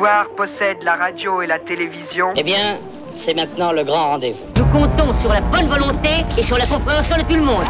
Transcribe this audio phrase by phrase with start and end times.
[0.00, 2.32] pouvoir possède la radio et la télévision.
[2.34, 2.78] Eh bien,
[3.12, 4.40] c'est maintenant le grand rendez-vous.
[4.56, 7.64] Nous comptons sur la bonne volonté et sur la compréhension de tout le monde.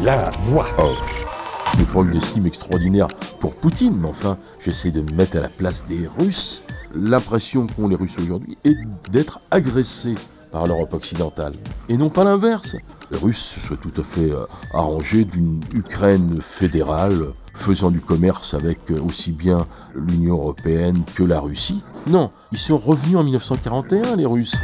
[0.00, 1.24] La voix off.
[1.72, 3.06] Je n'ai pas une estime extraordinaire
[3.38, 6.64] pour Poutine, mais enfin, j'essaie de me mettre à la place des Russes.
[6.92, 8.74] L'impression qu'ont les Russes aujourd'hui est
[9.12, 10.16] d'être agressés
[10.52, 11.54] par l'Europe occidentale,
[11.88, 12.76] et non pas l'inverse.
[13.10, 18.54] Les Russes se soient tout à fait euh, arrangés d'une Ukraine fédérale faisant du commerce
[18.54, 21.82] avec euh, aussi bien l'Union européenne que la Russie.
[22.06, 24.60] Non, ils sont revenus en 1941, les Russes.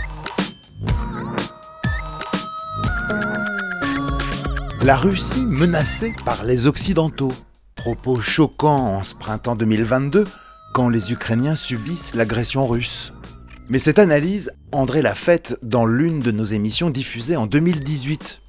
[4.82, 7.32] La Russie menacée par les Occidentaux.
[7.74, 10.26] Propos choquants en ce printemps 2022
[10.72, 13.12] quand les Ukrainiens subissent l'agression russe.
[13.68, 18.40] Mais cette analyse, André l'a faite dans l'une de nos émissions diffusées en 2018.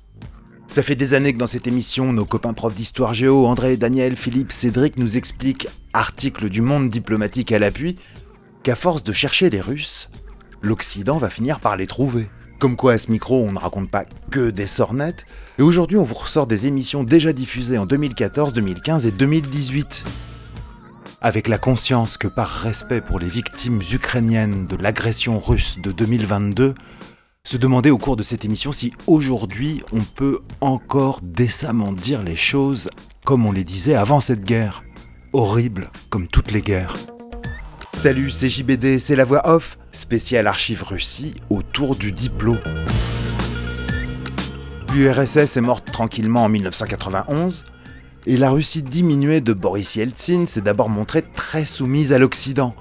[0.68, 4.18] Ça fait des années que dans cette émission, nos copains profs d'histoire géo, André, Daniel,
[4.18, 7.96] Philippe, Cédric nous expliquent, articles du monde diplomatique à l'appui,
[8.64, 10.10] qu'à force de chercher les Russes,
[10.62, 12.28] l'Occident va finir par les trouver.
[12.60, 15.26] Comme quoi, à ce micro, on ne raconte pas que des sornettes.
[15.58, 20.04] Et aujourd'hui, on vous ressort des émissions déjà diffusées en 2014, 2015 et 2018
[21.22, 26.76] avec la conscience que par respect pour les victimes ukrainiennes de l'agression russe de 2022,
[27.44, 32.36] se demander au cours de cette émission si aujourd'hui on peut encore décemment dire les
[32.36, 32.90] choses
[33.26, 34.84] comme on les disait avant cette guerre.
[35.34, 36.96] Horrible comme toutes les guerres.
[37.98, 42.62] Salut, c'est JBD, c'est la voix off, spéciale archive Russie autour du diplôme.
[44.94, 47.66] L'URSS est morte tranquillement en 1991,
[48.26, 52.76] et la Russie diminuée de Boris Yeltsin s'est d'abord montrée très soumise à l'Occident,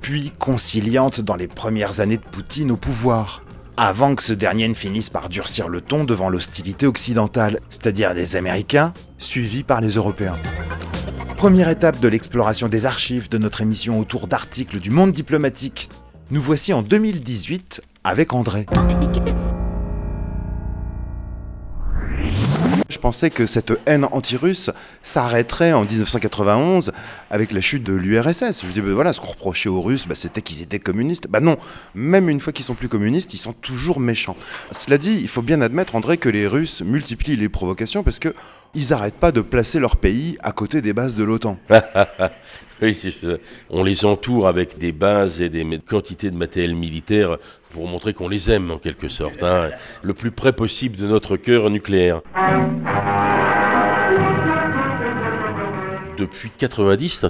[0.00, 3.42] puis conciliante dans les premières années de Poutine au pouvoir,
[3.76, 8.36] avant que ce dernier ne finisse par durcir le ton devant l'hostilité occidentale, c'est-à-dire des
[8.36, 10.36] Américains, suivis par les Européens.
[11.36, 15.88] Première étape de l'exploration des archives de notre émission autour d'articles du monde diplomatique.
[16.30, 18.66] Nous voici en 2018 avec André.
[22.88, 24.70] Je pensais que cette haine anti-russe
[25.02, 26.92] s'arrêterait en 1991
[27.30, 28.62] avec la chute de l'URSS.
[28.66, 31.26] Je dis, ben voilà, ce qu'on reprochait aux Russes, bah, c'était qu'ils étaient communistes.
[31.28, 31.58] Bah non,
[31.94, 34.36] même une fois qu'ils sont plus communistes, ils sont toujours méchants.
[34.72, 38.34] Cela dit, il faut bien admettre, André, que les Russes multiplient les provocations parce que
[38.74, 41.58] ils n'arrêtent pas de placer leur pays à côté des bases de l'OTAN.
[43.70, 47.38] On les entoure avec des bases et des quantités de matériel militaire
[47.70, 49.70] pour montrer qu'on les aime en quelque sorte, hein,
[50.02, 52.22] le plus près possible de notre cœur nucléaire.
[56.16, 57.26] Depuis 90,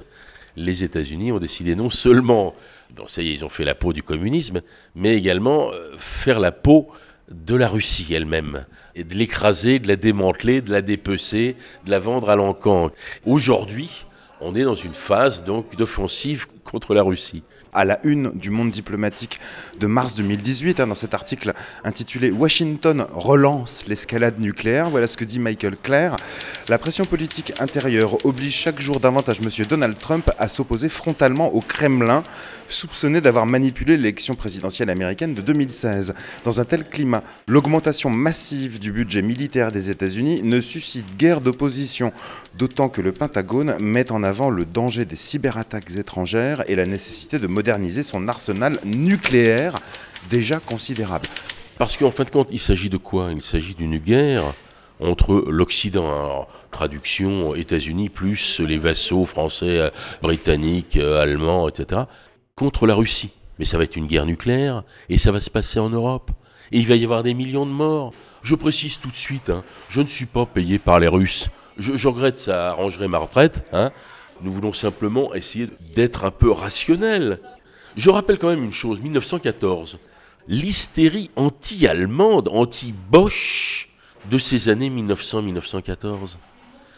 [0.56, 2.54] les États-Unis ont décidé non seulement,
[2.94, 4.62] bon ça y est, ils ont fait la peau du communisme,
[4.94, 6.88] mais également euh, faire la peau
[7.30, 8.64] de la Russie elle-même,
[8.94, 12.90] et de l'écraser, de la démanteler, de la dépecer, de la vendre à l'encan.
[13.26, 14.06] Aujourd'hui,
[14.40, 18.70] on est dans une phase donc d'offensive contre la Russie à la une du monde
[18.70, 19.38] diplomatique
[19.78, 21.52] de mars 2018, hein, dans cet article
[21.84, 24.90] intitulé Washington relance l'escalade nucléaire.
[24.90, 26.16] Voilà ce que dit Michael Clare.
[26.68, 29.66] La pression politique intérieure oblige chaque jour davantage M.
[29.68, 32.22] Donald Trump à s'opposer frontalement au Kremlin,
[32.68, 36.14] soupçonné d'avoir manipulé l'élection présidentielle américaine de 2016.
[36.44, 42.12] Dans un tel climat, l'augmentation massive du budget militaire des États-Unis ne suscite guère d'opposition,
[42.56, 47.38] d'autant que le Pentagone met en avant le danger des cyberattaques étrangères et la nécessité
[47.38, 49.78] de moderniser son arsenal nucléaire
[50.30, 51.26] déjà considérable.
[51.78, 53.30] Parce qu'en fin de compte, il s'agit de quoi?
[53.32, 54.42] Il s'agit d'une guerre
[55.00, 59.90] entre l'Occident, traduction États-Unis plus les vassaux français, euh,
[60.22, 62.02] britanniques, euh, allemands, etc.,
[62.58, 63.30] contre la Russie.
[63.58, 66.30] Mais ça va être une guerre nucléaire et ça va se passer en Europe.
[66.72, 68.12] Et il va y avoir des millions de morts.
[68.42, 71.48] Je précise tout de suite, hein, je ne suis pas payé par les Russes.
[71.78, 73.64] Je, regrette, ça arrangerait ma retraite.
[73.72, 73.92] Hein,
[74.42, 77.40] nous voulons simplement essayer d'être un peu rationnel.
[77.96, 79.98] Je rappelle quand même une chose, 1914,
[80.46, 83.88] l'hystérie anti-allemande, anti-Bosch
[84.30, 86.36] de ces années 1900-1914.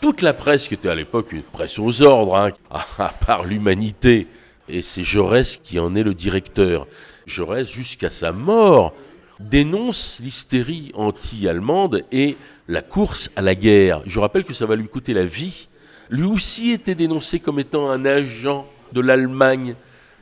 [0.00, 2.50] Toute la presse qui était à l'époque une presse aux ordres, hein,
[2.98, 4.26] à part l'humanité,
[4.70, 6.86] et c'est Jaurès qui en est le directeur.
[7.26, 8.94] Jaurès, jusqu'à sa mort,
[9.38, 12.36] dénonce l'hystérie anti-allemande et
[12.68, 14.02] la course à la guerre.
[14.06, 15.68] Je rappelle que ça va lui coûter la vie
[16.10, 19.74] lui aussi était dénoncé comme étant un agent de l'Allemagne.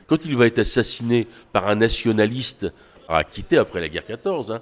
[0.07, 2.71] Quand il va être assassiné par un nationaliste,
[3.07, 4.61] acquitté après la guerre 14, hein,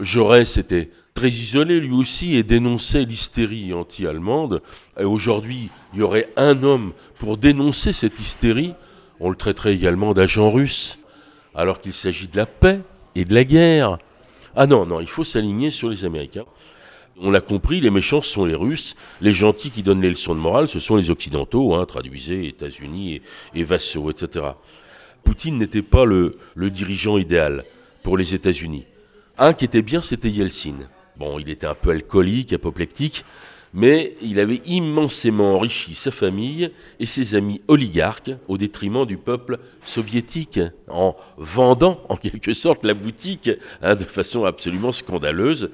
[0.00, 4.60] Jaurès était très isolé lui aussi et dénonçait l'hystérie anti-allemande.
[4.98, 8.74] Et aujourd'hui, il y aurait un homme pour dénoncer cette hystérie,
[9.20, 10.98] on le traiterait également d'agent russe,
[11.54, 12.80] alors qu'il s'agit de la paix
[13.14, 13.98] et de la guerre.
[14.54, 16.44] Ah non, non, il faut s'aligner sur les Américains.
[17.18, 20.40] On l'a compris, les méchants sont les Russes, les gentils qui donnent les leçons de
[20.40, 23.22] morale, ce sont les Occidentaux, hein, traduisez États-Unis
[23.54, 24.44] et, vassaux, etc.
[25.24, 27.64] Poutine n'était pas le, le dirigeant idéal
[28.02, 28.84] pour les États-Unis.
[29.38, 30.76] Un qui était bien, c'était Yeltsin.
[31.16, 33.24] Bon, il était un peu alcoolique, apoplectique,
[33.74, 39.58] mais il avait immensément enrichi sa famille et ses amis oligarques au détriment du peuple
[39.84, 43.50] soviétique, en vendant en quelque sorte la boutique
[43.82, 45.70] hein, de façon absolument scandaleuse,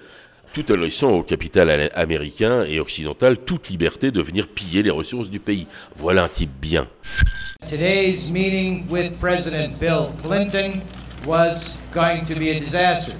[0.52, 5.30] tout en laissant au capital américain et occidental toute liberté de venir piller les ressources
[5.30, 5.66] du pays.
[5.96, 6.86] Voilà un type bien.
[7.66, 10.82] Today's meeting with President Bill Clinton
[11.26, 13.14] was going to be a disaster.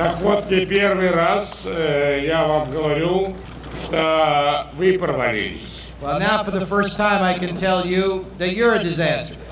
[0.00, 3.34] Так вот, не первый раз э, я вам говорю,
[3.82, 5.88] что вы провалились.
[6.02, 9.34] Well, now for the first time, I can tell you that you're a disaster.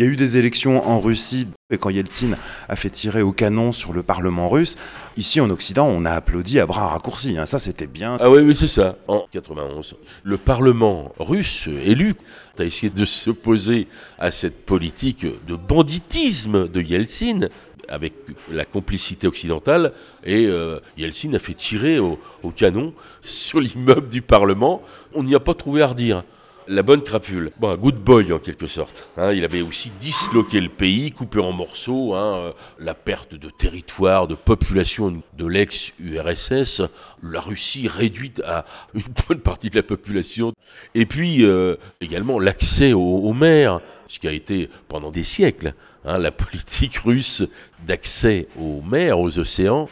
[0.00, 2.30] Il y a eu des élections en Russie et quand Yeltsin
[2.70, 4.78] a fait tirer au canon sur le Parlement russe,
[5.18, 7.36] ici en Occident, on a applaudi à bras raccourcis.
[7.36, 7.44] Hein.
[7.44, 8.16] Ça, c'était bien.
[8.18, 8.96] Ah oui, oui, c'est ça.
[9.08, 12.14] En 91, le Parlement russe élu
[12.58, 13.88] a essayé de s'opposer
[14.18, 17.48] à cette politique de banditisme de Yeltsin
[17.90, 18.14] avec
[18.50, 19.92] la complicité occidentale,
[20.24, 24.80] et euh, Yeltsin a fait tirer au, au canon sur l'immeuble du Parlement.
[25.12, 26.22] On n'y a pas trouvé à redire
[26.70, 27.50] la bonne crapule.
[27.58, 29.08] Bon, un good boy en quelque sorte.
[29.16, 29.32] Hein.
[29.32, 34.28] il avait aussi disloqué le pays, coupé en morceaux, hein, euh, la perte de territoire,
[34.28, 36.82] de population de l'ex-URSS,
[37.24, 38.64] la Russie réduite à
[38.94, 40.52] une bonne partie de la population,
[40.94, 45.74] et puis euh, également l'accès aux, mers, ce qui a été pendant des siècles
[46.04, 47.42] hein, la politique russe
[47.84, 49.88] d'accès aux mers, aux océans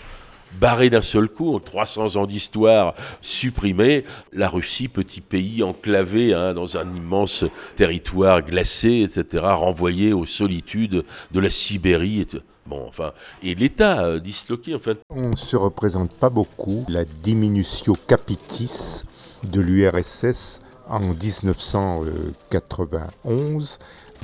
[0.61, 6.77] barré d'un seul coup, 300 ans d'histoire supprimée, la Russie, petit pays enclavé hein, dans
[6.77, 7.45] un immense
[7.77, 12.43] territoire glacé, etc., renvoyé aux solitudes de la Sibérie, etc.
[12.67, 13.13] Bon, enfin,
[13.43, 14.93] et l'État euh, disloqué, enfin.
[15.09, 19.05] On ne se représente pas beaucoup la diminutio capitis
[19.43, 23.79] de l'URSS en 1991.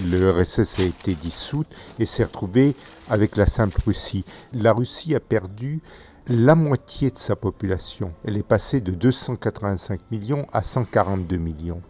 [0.05, 1.69] L'URSS a été dissoute
[1.99, 2.77] et s'est retrouvée
[3.09, 4.27] avec la simple Russie.
[4.53, 5.81] La Russie a perdu
[6.29, 8.13] la moitié de sa population.
[8.25, 11.83] Elle est passée de 285 millions à 142 millions.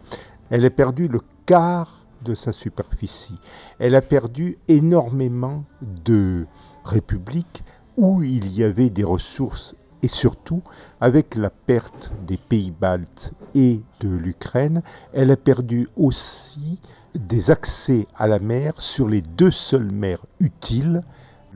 [0.49, 3.39] Elle a perdu le quart de sa superficie.
[3.79, 6.47] Elle a perdu énormément de
[6.83, 7.63] républiques
[7.97, 10.61] où il y avait des ressources et surtout,
[11.01, 14.83] avec la perte des pays baltes et de l'Ukraine,
[15.13, 16.79] elle a perdu aussi
[17.15, 21.01] des accès à la mer sur les deux seules mers utiles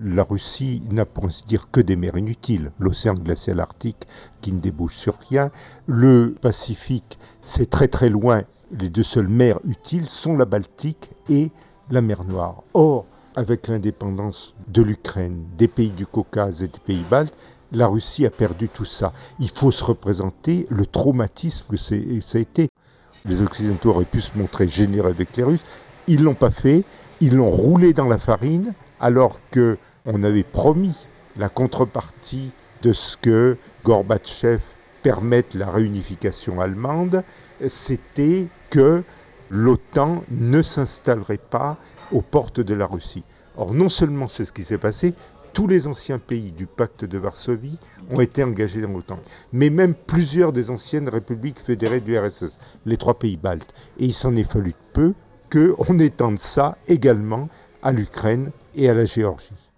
[0.03, 2.71] la Russie n'a pour ainsi dire que des mers inutiles.
[2.79, 4.07] L'océan glacial arctique
[4.41, 5.51] qui ne débouche sur rien.
[5.87, 8.43] Le Pacifique, c'est très très loin.
[8.79, 11.51] Les deux seules mers utiles sont la Baltique et
[11.89, 12.63] la mer Noire.
[12.73, 13.05] Or,
[13.35, 17.37] avec l'indépendance de l'Ukraine, des pays du Caucase et des pays baltes,
[17.71, 19.13] la Russie a perdu tout ça.
[19.39, 22.69] Il faut se représenter le traumatisme que ça a été.
[23.25, 25.63] Les Occidentaux auraient pu se montrer généreux avec les Russes.
[26.07, 26.83] Ils l'ont pas fait.
[27.21, 31.05] Ils l'ont roulé dans la farine alors que on avait promis
[31.37, 32.51] la contrepartie
[32.81, 34.61] de ce que Gorbatchev
[35.03, 37.23] permette la réunification allemande,
[37.67, 39.03] c'était que
[39.49, 41.77] l'OTAN ne s'installerait pas
[42.11, 43.23] aux portes de la Russie.
[43.57, 45.13] Or, non seulement c'est ce qui s'est passé,
[45.53, 47.79] tous les anciens pays du pacte de Varsovie
[48.11, 49.19] ont été engagés dans l'OTAN,
[49.51, 53.73] mais même plusieurs des anciennes républiques fédérées du RSS, les trois pays baltes.
[53.99, 55.13] Et il s'en est fallu peu
[55.51, 57.49] qu'on étende ça également
[57.81, 59.68] à l'Ukraine et à la Géorgie.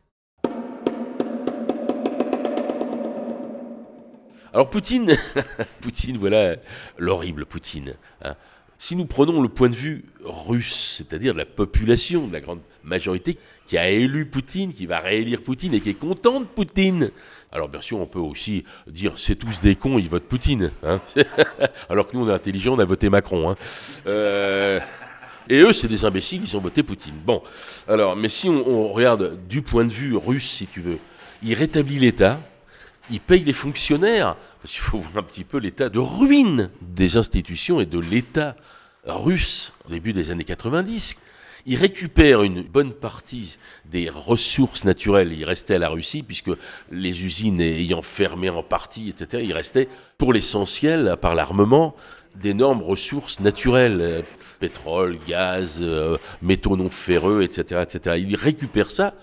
[4.54, 5.18] Alors Poutine,
[5.82, 6.58] Poutine, voilà
[6.98, 7.96] l'horrible Poutine.
[8.24, 8.36] Hein.
[8.78, 13.38] Si nous prenons le point de vue russe, c'est-à-dire la population, de la grande majorité
[13.66, 17.12] qui a élu Poutine, qui va réélire Poutine et qui est content de Poutine.
[17.54, 20.72] Alors bien sûr, on peut aussi dire c'est tous des cons, ils votent Poutine.
[20.84, 21.00] Hein.
[21.90, 23.52] Alors que nous, on est intelligents, on a voté Macron.
[23.52, 23.56] Hein.
[24.08, 24.80] Euh,
[25.48, 27.16] et eux, c'est des imbéciles, ils ont voté Poutine.
[27.24, 27.42] Bon,
[27.88, 30.98] alors, mais si on, on regarde du point de vue russe, si tu veux,
[31.44, 32.40] il rétablit l'État,
[33.12, 37.18] il paye les fonctionnaires, parce qu'il faut voir un petit peu l'état de ruine des
[37.18, 38.56] institutions et de l'État
[39.06, 41.16] russe au début des années 90.
[41.68, 45.32] Il récupère une bonne partie des ressources naturelles.
[45.32, 46.50] Il restait à la Russie, puisque
[46.90, 49.88] les usines ayant fermé en partie, etc., il restait,
[50.18, 51.96] pour l'essentiel, à part l'armement,
[52.36, 54.24] d'énormes ressources naturelles,
[54.60, 58.16] pétrole, gaz, euh, métaux non ferreux, etc., etc.
[58.20, 59.14] Il récupère ça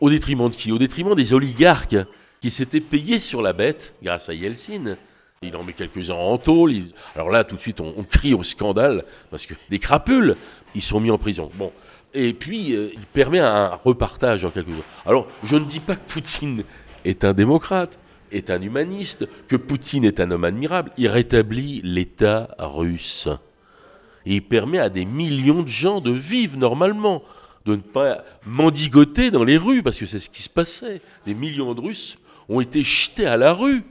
[0.00, 0.70] au détriment de qui?
[0.70, 1.96] Au détriment des oligarques
[2.40, 4.96] qui s'était payé sur la bête grâce à Yeltsin.
[5.42, 6.74] Il en met quelques-uns en tôle.
[7.14, 10.36] Alors là, tout de suite, on, crie au scandale parce que des crapules,
[10.74, 11.50] ils sont mis en prison.
[11.54, 11.72] Bon.
[12.12, 14.84] Et puis, euh, il permet un repartage en quelque sorte.
[15.06, 16.64] Alors, je ne dis pas que Poutine
[17.04, 17.98] est un démocrate.
[18.32, 23.28] est un humaniste, que Poutine est un homme admirable, il rétablit l'État russe.
[24.24, 27.22] Il permet à des millions de gens de vivre normalement,
[27.66, 31.00] de ne pas mendigoter dans les rues, parce que c'est ce qui se passait.
[31.26, 32.18] Des millions de Russes
[32.50, 33.82] ont été jetés à la rue.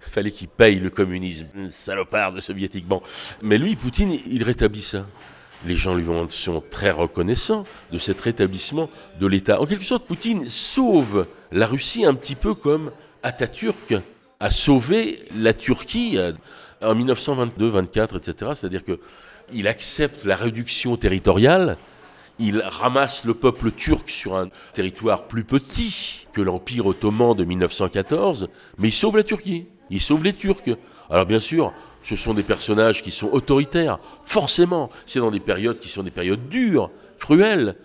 [0.00, 2.86] Fallait qu'il paye le communisme, salopard de soviétique.
[2.86, 3.02] Bon.
[3.42, 5.06] Mais lui, Poutine, il rétablit ça.
[5.66, 9.60] Les gens lui sont très reconnaissants de cet rétablissement de l'État.
[9.60, 12.92] En quelque sorte, Poutine sauve la Russie un petit peu comme
[13.22, 13.94] Atatürk
[14.40, 16.32] a sauvé la Turquie euh,
[16.82, 18.52] en 1922, 24, etc.
[18.54, 19.00] C'est-à-dire que
[19.52, 21.76] il accepte la réduction territoriale,
[22.38, 28.48] il ramasse le peuple turc sur un territoire plus petit que l'Empire ottoman de 1914,
[28.78, 30.76] mais il sauve la Turquie, il sauve les Turcs.
[31.10, 31.72] Alors bien sûr,
[32.02, 36.10] ce sont des personnages qui sont autoritaires, forcément, c'est dans des périodes qui sont des
[36.10, 37.76] périodes dures, cruelles.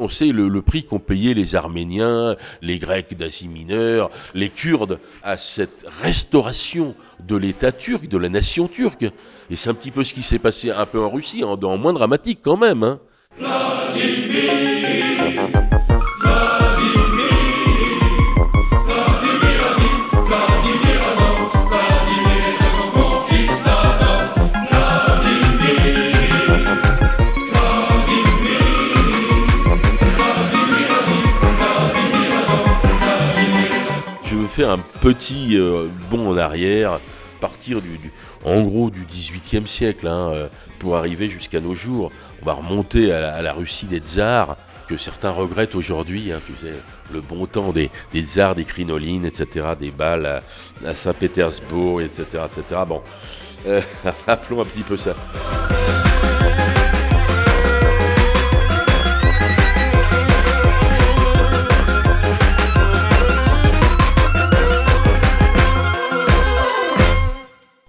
[0.00, 5.36] On sait le, prix qu'ont payé les Arméniens, les Grecs d'Asie mineure, les Kurdes à
[5.38, 9.06] cette restauration de l'État turc, de la nation turque.
[9.50, 11.92] Et c'est un petit peu ce qui s'est passé un peu en Russie, en, moins
[11.92, 12.84] dramatique quand même.
[12.84, 13.00] Hein.
[34.64, 37.00] Un petit euh, bond en arrière,
[37.40, 37.98] partir du,
[38.44, 42.10] en gros du 18e siècle, hein, euh, pour arriver jusqu'à nos jours.
[42.42, 44.56] On va remonter à la, Russie des tsars,
[44.88, 46.74] que certains regrettent aujourd'hui, hein, tu sais,
[47.12, 50.42] le bon temps des, tsars, des crinolines, etc., des balles
[50.86, 52.82] à, Saint-Pétersbourg, etc., etc.
[52.86, 53.02] Bon,
[53.66, 53.80] euh,
[54.26, 55.14] rappelons un petit peu ça.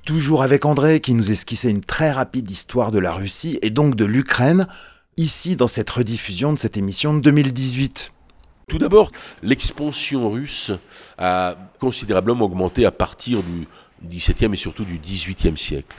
[0.09, 3.93] Toujours avec André qui nous esquissait une très rapide histoire de la Russie et donc
[3.93, 4.67] de l'Ukraine,
[5.17, 8.11] ici dans cette rediffusion de cette émission de 2018.
[8.67, 9.11] Tout d'abord,
[9.43, 10.71] l'expansion russe
[11.19, 13.67] a considérablement augmenté à partir du
[14.03, 15.95] XVIIe et surtout du XVIIIe siècle.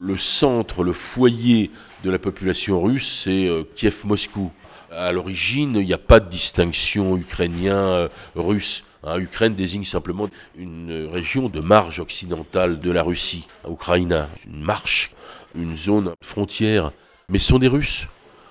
[0.00, 1.70] Le centre, le foyer
[2.02, 4.50] de la population russe, c'est euh, Kiev-Moscou.
[4.90, 8.84] À l'origine, il n'y a pas de distinction ukrainien-russe.
[9.18, 15.10] Ukraine désigne simplement une région de marge occidentale de la Russie, Ukraine, une marche,
[15.54, 16.92] une zone frontière.
[17.28, 18.06] Mais ce sont des Russes.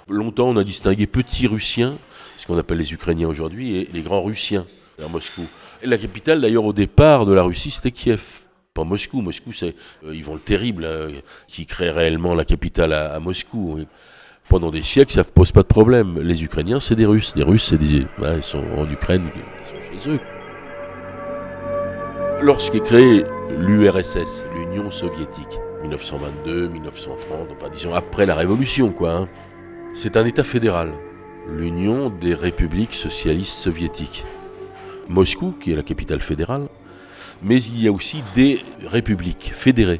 [0.07, 1.97] Longtemps, on a distingué petits Russiens,
[2.37, 4.65] ce qu'on appelle les Ukrainiens aujourd'hui, et les grands Russiens
[5.03, 5.45] à Moscou.
[5.81, 8.41] Et la capitale, d'ailleurs, au départ de la Russie, c'était Kiev.
[8.73, 9.21] Pas Moscou.
[9.21, 9.75] Moscou, c'est
[10.05, 11.11] euh, vont le terrible, hein,
[11.47, 13.81] qui crée réellement la capitale à, Moscou.
[14.47, 16.19] Pendant des siècles, ça ne pose pas de problème.
[16.19, 17.33] Les Ukrainiens, c'est des Russes.
[17.35, 18.07] Les Russes, c'est des.
[18.19, 20.19] ils sont en Ukraine, ils sont chez eux.
[22.41, 23.25] Lorsqu'est créée
[23.59, 29.27] l'URSS, l'Union soviétique, 1922, 1930, enfin disons après la Révolution quoi, hein,
[29.93, 30.93] c'est un État fédéral,
[31.49, 34.23] l'Union des républiques socialistes soviétiques.
[35.09, 36.67] Moscou, qui est la capitale fédérale,
[37.43, 39.99] mais il y a aussi des républiques fédérées.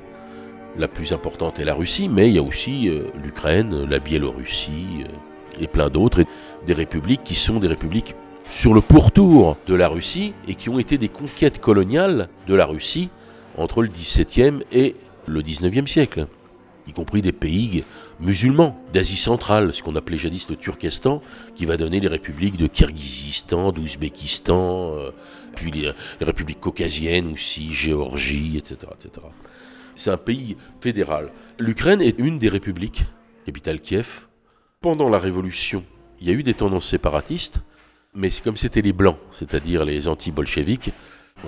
[0.77, 5.03] La plus importante est la Russie, mais il y a aussi euh, l'Ukraine, la Biélorussie
[5.03, 6.24] euh, et plein d'autres,
[6.65, 8.15] des républiques qui sont des républiques
[8.50, 12.65] sur le pourtour de la Russie et qui ont été des conquêtes coloniales de la
[12.65, 13.10] Russie
[13.58, 14.96] entre le XVIIe et
[15.27, 16.27] le XIXe siècle,
[16.88, 17.84] y compris des pays
[18.20, 21.22] musulmans d'Asie centrale, ce qu'on appelait jadis le Turkestan,
[21.56, 25.12] qui va donner les républiques de Kirghizistan, d'Ouzbékistan, euh,
[25.56, 28.91] puis les, républiques caucasiennes aussi, Géorgie, etc.
[28.94, 29.27] etc.
[29.96, 31.32] C'est un pays fédéral.
[31.60, 33.06] L'Ukraine est une des républiques,
[33.46, 34.25] capitale Kiev.
[34.82, 35.84] Pendant la Révolution,
[36.22, 37.62] il y a eu des tendances séparatistes,
[38.19, 40.91] mais comme c'était les blancs, c'est-à-dire les anti-bolcheviques,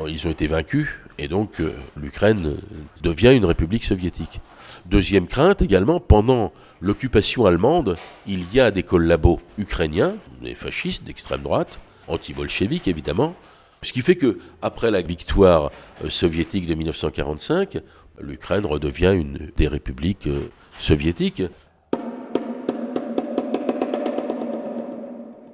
[0.07, 0.87] ils ont été vaincus
[1.17, 2.55] et donc euh, l'Ukraine
[3.03, 4.39] devient une république soviétique.
[4.85, 11.41] Deuxième crainte également, pendant l'occupation allemande, il y a des collabos ukrainiens, des fascistes d'extrême
[11.41, 13.35] droite, anti-bolcheviques évidemment,
[13.81, 15.71] ce qui fait que après la victoire
[16.05, 17.79] euh, soviétique de 1945,
[18.21, 20.49] l'Ukraine redevient une des républiques euh,
[20.79, 21.43] soviétiques.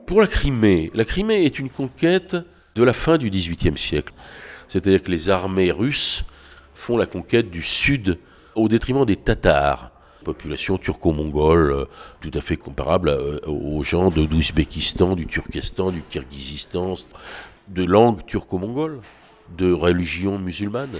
[0.07, 2.37] Pour la Crimée, la Crimée est une conquête
[2.75, 4.13] de la fin du XVIIIe siècle.
[4.69, 6.23] C'est-à-dire que les armées russes
[6.75, 8.17] font la conquête du sud
[8.55, 9.91] au détriment des Tatars,
[10.23, 11.85] population turco-mongole euh,
[12.21, 16.93] tout à fait comparable euh, aux gens de l'Ouzbékistan, du Turkestan, du Kirghizistan,
[17.67, 19.01] de langue turco-mongole,
[19.57, 20.99] de religion musulmane.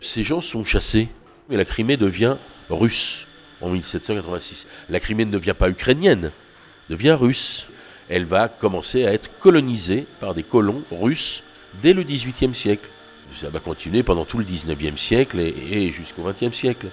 [0.00, 1.08] Ces gens sont chassés
[1.50, 2.36] et la Crimée devient
[2.70, 3.26] russe
[3.60, 4.66] en 1786.
[4.88, 6.32] La Crimée ne devient pas ukrainienne,
[6.88, 7.68] devient russe
[8.08, 11.42] elle va commencer à être colonisée par des colons russes
[11.82, 12.88] dès le XVIIIe siècle.
[13.36, 16.88] Ça va continuer pendant tout le 19e siècle et, jusqu'au 20e siècle.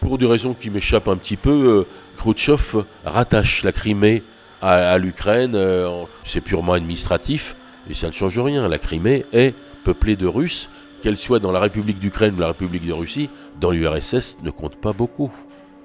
[0.00, 4.22] Pour des raisons qui m'échappent un petit peu, euh, Khrouchtchev rattache la Crimée
[4.62, 5.54] à, à l'Ukraine.
[5.54, 7.54] euh, c'est purement administratif
[7.88, 8.66] et ça ne change rien.
[8.68, 9.54] La Crimée est
[9.84, 10.70] peuplée de Russes,
[11.02, 13.28] qu'elle soit dans la République d'Ukraine ou la République de Russie,
[13.60, 15.30] dans l'URSS ne compte pas beaucoup.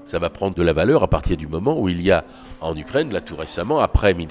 [0.05, 2.23] Ça va prendre de la valeur à partir du moment où il y a
[2.61, 4.29] en Ukraine, là tout récemment, après 1000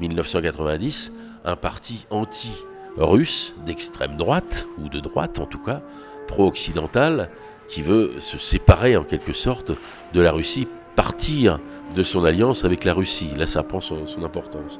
[0.00, 1.12] 1990,
[1.44, 5.80] un parti anti-russe d'extrême droite, ou de droite en tout cas,
[6.28, 7.30] pro-occidental,
[7.68, 9.72] qui veut se séparer en quelque sorte
[10.12, 11.58] de la Russie, partir
[11.94, 13.30] de son alliance avec la Russie.
[13.36, 14.78] Là, ça prend son, son importance.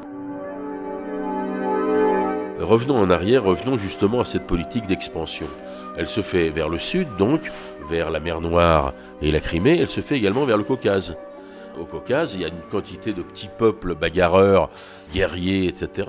[2.61, 5.47] Revenons en arrière, revenons justement à cette politique d'expansion.
[5.97, 7.41] Elle se fait vers le sud, donc,
[7.89, 11.17] vers la mer Noire et la Crimée, elle se fait également vers le Caucase.
[11.79, 14.71] Au Caucase, il y a une quantité de petits peuples bagarreurs,
[15.13, 16.09] guerriers, etc.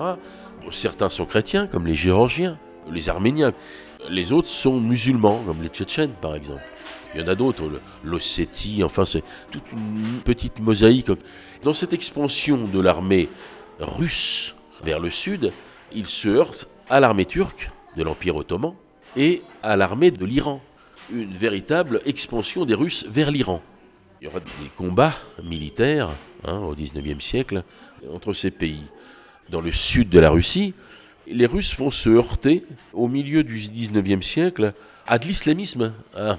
[0.70, 2.58] Certains sont chrétiens, comme les Géorgiens,
[2.90, 3.52] les Arméniens.
[4.10, 6.62] Les autres sont musulmans, comme les Tchétchènes, par exemple.
[7.14, 7.62] Il y en a d'autres,
[8.04, 11.10] l'Ossétie, enfin, c'est toute une petite mosaïque.
[11.62, 13.28] Dans cette expansion de l'armée
[13.80, 14.54] russe
[14.84, 15.52] vers le sud,
[15.92, 18.74] il se heurte à l'armée turque de l'Empire ottoman
[19.16, 20.60] et à l'armée de l'Iran.
[21.12, 23.62] Une véritable expansion des Russes vers l'Iran.
[24.20, 26.10] Il y aura des combats militaires
[26.44, 27.62] hein, au XIXe siècle
[28.10, 28.82] entre ces pays.
[29.48, 30.74] Dans le sud de la Russie,
[31.28, 34.72] les Russes vont se heurter au milieu du XIXe siècle
[35.06, 35.92] à de l'islamisme.
[36.16, 36.38] hein.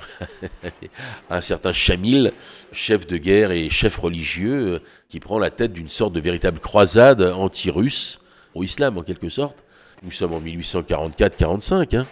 [1.30, 2.34] un certain Chamil,
[2.74, 7.22] chef de guerre et chef religieux, qui prend la tête d'une sorte de véritable croisade
[7.22, 8.20] anti-russe,
[8.54, 9.64] au islam en quelque sorte.
[10.04, 11.96] Nous sommes en 1844-45.
[11.96, 12.06] hein.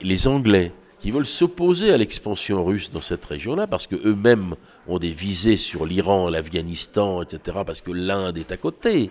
[0.00, 4.54] Les Anglais, qui veulent s'opposer à l'expansion russe dans cette région-là, parce qu'eux-mêmes
[4.86, 9.10] ont des visées sur l'Iran, l'Afghanistan, etc., parce que l'Inde est à côté.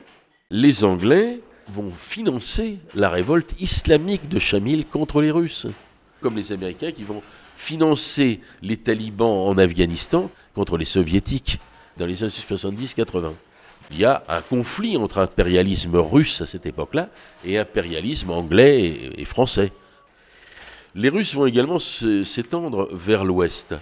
[0.50, 5.68] Les Anglais vont financer la révolte islamique de Chamil contre les Russes,
[6.22, 7.22] comme les Américains qui vont
[7.56, 11.60] financer les talibans en Afghanistan contre les Soviétiques
[11.98, 13.32] dans les années 70-80.
[13.92, 17.10] Il y a un conflit entre impérialisme russe à cette époque-là
[17.46, 19.72] et impérialisme anglais et français.
[21.00, 23.76] Les Russes vont également s'étendre vers l'ouest.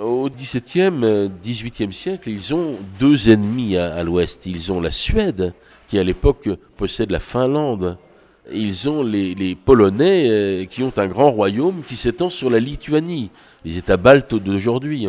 [0.00, 4.46] Au XVIIe, XVIIIe siècle, ils ont deux ennemis à, l'ouest.
[4.46, 5.54] Ils ont la Suède,
[5.86, 7.98] qui à l'époque possède la Finlande.
[8.52, 13.30] Ils ont les, Polonais, euh, qui ont un grand royaume qui s'étend sur la Lituanie,
[13.64, 15.06] les États baltes d'aujourd'hui.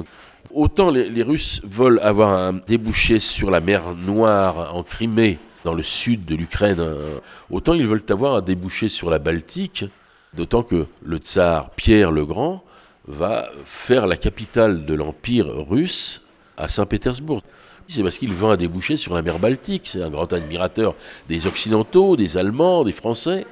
[0.54, 5.74] Autant les, les Russes veulent avoir un débouché sur la mer Noire en Crimée, dans
[5.74, 7.18] le sud de l'Ukraine, euh,
[7.50, 9.86] autant ils veulent avoir un débouché sur la Baltique,
[10.34, 12.64] d'autant que le tsar Pierre le Grand
[13.08, 16.22] va faire la capitale de l'Empire russe
[16.58, 17.42] à Saint-Pétersbourg.
[17.88, 19.86] C'est parce qu'il veut un débouché sur la mer Baltique.
[19.86, 20.96] C'est un grand admirateur
[21.28, 23.46] des Occidentaux, des Allemands, des Français.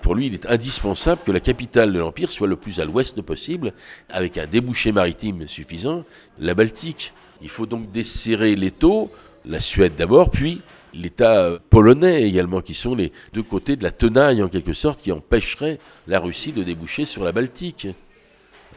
[0.00, 3.20] Pour lui, il est indispensable que la capitale de l'Empire soit le plus à l'ouest
[3.20, 3.72] possible,
[4.08, 6.04] avec un débouché maritime suffisant,
[6.38, 7.12] la Baltique.
[7.42, 9.10] Il faut donc desserrer l'étau,
[9.44, 10.62] la Suède d'abord, puis
[10.94, 15.02] l'État euh, polonais également, qui sont les deux côtés de la tenaille en quelque sorte,
[15.02, 17.88] qui empêcheraient la Russie de déboucher sur la Baltique.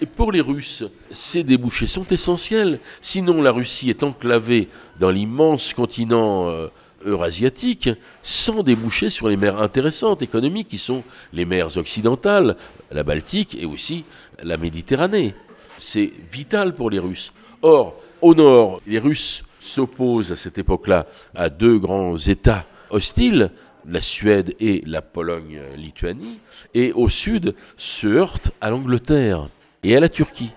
[0.02, 2.80] Et pour les Russes, ces débouchés sont essentiels.
[3.00, 4.68] Sinon, la Russie est enclavée
[5.00, 6.68] dans l'immense continent euh,
[7.06, 7.90] eurasiatique,
[8.22, 12.58] sans déboucher sur les mers intéressantes économiques, qui sont les mers occidentales,
[12.92, 14.06] la Baltique et aussi
[14.42, 15.34] la Méditerranée.
[15.78, 17.34] C'est vital pour les Russes.
[17.62, 23.52] Or, au nord, les Russes s'opposent à cette époque-là à deux grands États hostiles,
[23.88, 26.40] la Suède et la Pologne-Lituanie,
[26.74, 29.50] et au sud se heurtent à l'Angleterre
[29.84, 30.52] et à la Turquie.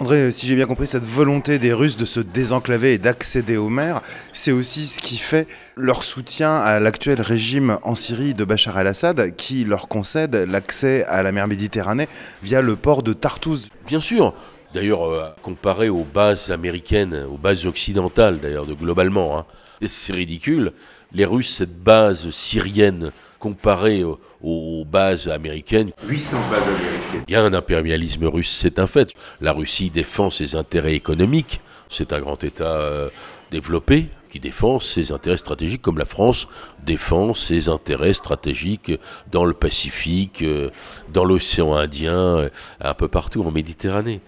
[0.00, 3.68] André, si j'ai bien compris, cette volonté des Russes de se désenclaver et d'accéder aux
[3.68, 4.02] mers,
[4.32, 9.36] c'est aussi ce qui fait leur soutien à l'actuel régime en Syrie de Bachar el-Assad,
[9.36, 12.08] qui leur concède l'accès à la mer Méditerranée
[12.42, 13.68] via le port de Tartouse.
[13.86, 14.34] Bien sûr.
[14.74, 19.46] D'ailleurs, euh, comparé aux bases américaines, aux bases occidentales, d'ailleurs, de globalement, hein,
[19.86, 20.72] c'est ridicule.
[21.12, 27.24] Les Russes, cette base syrienne, comparée aux, aux bases américaines, 800 bases américaines.
[27.28, 29.12] il y a un impérialisme russe, c'est un fait.
[29.40, 31.60] La Russie défend ses intérêts économiques.
[31.88, 33.10] C'est un grand État euh,
[33.52, 36.48] développé qui défend ses intérêts stratégiques, comme la France
[36.84, 38.92] défend ses intérêts stratégiques
[39.30, 40.70] dans le Pacifique, euh,
[41.12, 42.48] dans l'océan Indien,
[42.80, 44.20] un peu partout en Méditerranée.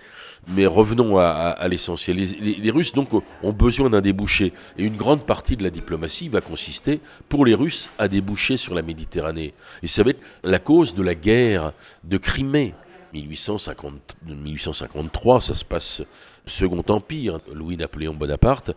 [0.48, 2.16] Mais revenons à, l'essentiel.
[2.16, 6.40] Les, Russes donc ont besoin d'un débouché et une grande partie de la diplomatie va
[6.40, 9.54] consister pour les Russes à déboucher sur la Méditerranée.
[9.82, 11.72] Et ça va être la cause de la guerre
[12.04, 12.74] de Crimée.
[13.12, 16.02] 1850 1853, ça se passe
[16.46, 18.72] Second Empire, Louis-Napoléon Bonaparte.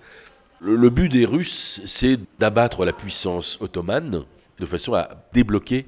[0.62, 4.24] Le, le but des Russes, c'est d'abattre la puissance ottomane
[4.60, 5.86] de façon à débloquer,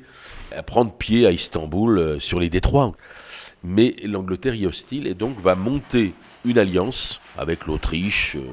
[0.55, 2.93] à prendre pied à Istanbul euh, sur les détroits.
[3.63, 6.13] Mais l'Angleterre y est hostile et donc va monter
[6.45, 8.45] une alliance avec l'Autriche, euh,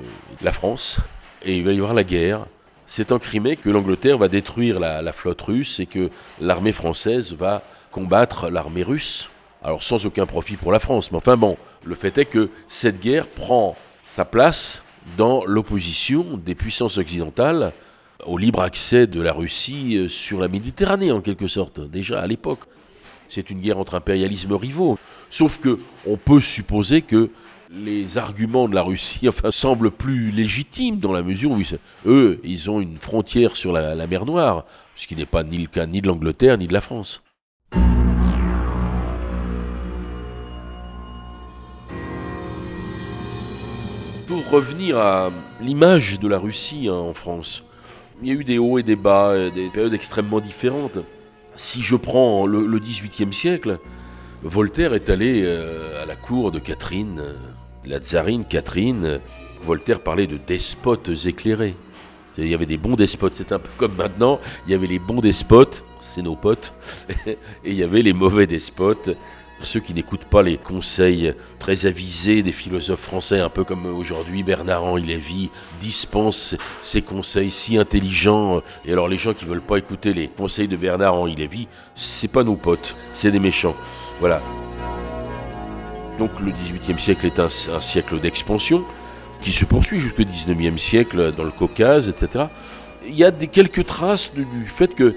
[0.42, 1.00] la France,
[1.44, 2.46] et il va y avoir la guerre.
[2.86, 7.34] C'est en Crimée que l'Angleterre va détruire la, la flotte russe et que l'armée française
[7.34, 9.30] va combattre l'armée russe.
[9.62, 13.00] Alors sans aucun profit pour la France, mais enfin bon, le fait est que cette
[13.00, 14.82] guerre prend sa place
[15.16, 17.72] dans l'opposition des puissances occidentales
[18.26, 22.26] au libre accès de la Russie euh, sur la Méditerranée en quelque sorte, déjà à
[22.26, 22.60] l'époque.
[23.28, 24.98] C'est une guerre entre impérialismes rivaux.
[25.30, 27.30] Sauf que on peut supposer que
[27.70, 31.60] les arguments de la Russie semblent plus légitimes dans la mesure où
[32.06, 34.64] eux, ils ont une frontière sur la, la mer Noire,
[34.96, 37.22] ce qui n'est pas ni le cas ni de l'Angleterre ni de la France.
[44.26, 47.64] Pour revenir à l'image de la Russie hein, en France,
[48.20, 50.98] il y a eu des hauts et des bas, euh, des périodes extrêmement différentes.
[51.58, 53.80] Si je prends le, le 18e siècle,
[54.44, 57.34] Voltaire est allé euh, à la cour de Catherine, euh,
[57.84, 59.04] la tsarine Catherine.
[59.04, 59.18] euh,
[59.64, 61.74] Voltaire parlait de despotes éclairés.
[62.38, 65.00] Il y avait des bons despotes, c'est un peu comme maintenant, il y avait les
[65.00, 66.72] bons despotes, c'est nos potes,
[67.26, 69.10] et il y avait les mauvais despotes,
[69.62, 74.42] ceux qui n'écoutent pas les conseils très avisés des philosophes français, un peu comme aujourd'hui
[74.42, 78.62] Bernard-Henri Lévy dispense ces conseils si intelligents.
[78.84, 82.44] Et alors les gens qui veulent pas écouter les conseils de Bernard-Henri Lévy, c'est pas
[82.44, 83.76] nos potes, c'est des méchants.
[84.20, 84.40] Voilà.
[86.18, 88.84] Donc le XVIIIe siècle est un, un siècle d'expansion
[89.40, 92.46] qui se poursuit jusqu'au XIXe siècle dans le Caucase, etc.
[93.06, 95.14] Il y a des, quelques traces du, du fait que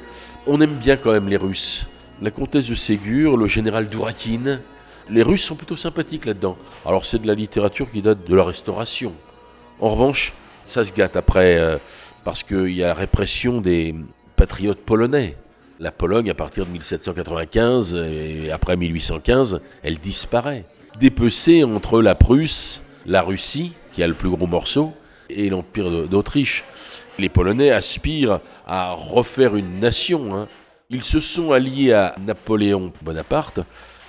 [0.47, 1.88] on aime bien quand même les Russes.
[2.21, 4.62] La comtesse de Ségur, le général Dourakine,
[5.10, 6.55] les Russes sont plutôt sympathiques là-dedans.
[6.86, 9.15] Alors c'est de la littérature qui date de la Restauration.
[9.79, 11.77] En revanche, ça se gâte après, euh,
[12.23, 13.95] parce qu'il y a la répression des
[14.36, 15.36] patriotes polonais.
[15.79, 20.65] La Pologne, à partir de 1795 et après 1815, elle disparaît.
[20.99, 24.93] Dépecée entre la Prusse, la Russie, qui a le plus gros morceau,
[25.27, 26.65] et l'Empire d'Autriche.
[27.17, 30.36] Les Polonais aspirent à refaire une nation.
[30.36, 30.47] hein.
[30.93, 33.62] Ils se sont alliés à Napoléon Bonaparte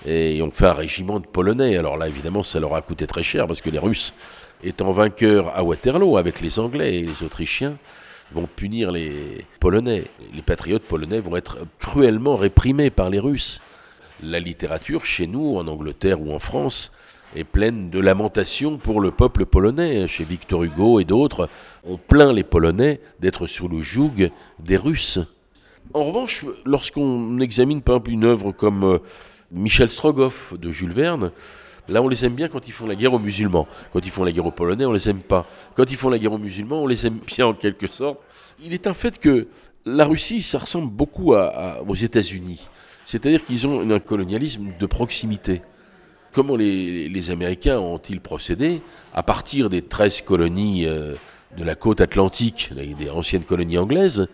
[0.05, 1.77] et ont fait un régiment de Polonais.
[1.77, 4.15] Alors là, évidemment, ça leur a coûté très cher parce que les Russes,
[4.65, 7.77] étant vainqueurs à Waterloo avec les Anglais et les Autrichiens,
[8.33, 10.03] vont punir les Polonais.
[10.35, 13.61] Les patriotes polonais vont être cruellement réprimés par les Russes.
[14.21, 16.91] La littérature, chez nous, en Angleterre ou en France,
[17.37, 20.09] est pleine de lamentations pour le peuple polonais.
[20.09, 21.49] Chez Victor Hugo et d'autres,
[21.85, 25.21] on plaint les Polonais d'être sous le joug des Russes.
[25.95, 28.99] En revanche, lorsqu'on examine par exemple une œuvre comme euh,
[29.51, 31.33] Michel Strogoff de Jules Verne,
[31.89, 33.69] là on les aime bien quand ils font la guerre aux musulmans.
[33.93, 35.47] Quand ils font la guerre aux Polonais, on les aime pas.
[35.75, 38.21] Quand ils font la guerre aux musulmans, on les aime bien en quelque sorte.
[38.63, 39.49] Il est un fait que
[39.85, 42.69] la Russie, ça ressemble beaucoup aux États-Unis.
[43.05, 45.61] C'est-à-dire qu'ils ont un colonialisme de proximité.
[46.33, 48.81] Comment les, les Américains ont-ils procédé
[49.13, 51.15] À partir des 13 colonies euh,
[51.59, 54.29] de la côte atlantique, des anciennes colonies anglaises,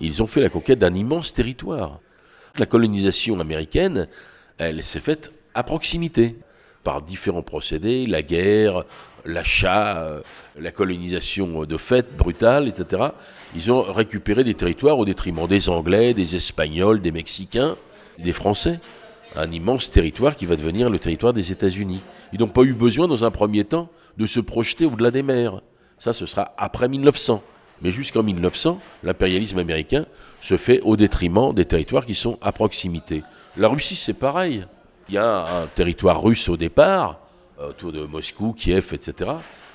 [0.00, 2.00] ils ont fait la conquête d'un immense territoire.
[2.58, 4.08] La colonisation américaine,
[4.58, 6.36] elle s'est faite à proximité,
[6.84, 8.84] par différents procédés, la guerre,
[9.24, 10.20] l'achat,
[10.58, 13.02] la colonisation de fait brutale, etc.
[13.54, 17.76] Ils ont récupéré des territoires au détriment des Anglais, des Espagnols, des Mexicains,
[18.18, 18.80] des Français.
[19.36, 22.00] Un immense territoire qui va devenir le territoire des États-Unis.
[22.32, 25.62] Ils n'ont pas eu besoin, dans un premier temps, de se projeter au-delà des mers.
[25.98, 27.42] Ça, ce sera après 1900.
[27.82, 30.06] Mais jusqu'en 1900, l'impérialisme américain
[30.40, 33.22] se fait au détriment des territoires qui sont à proximité.
[33.56, 34.64] La Russie, c'est pareil.
[35.08, 37.20] Il y a un territoire russe au départ,
[37.60, 39.32] euh, autour de Moscou, Kiev, etc.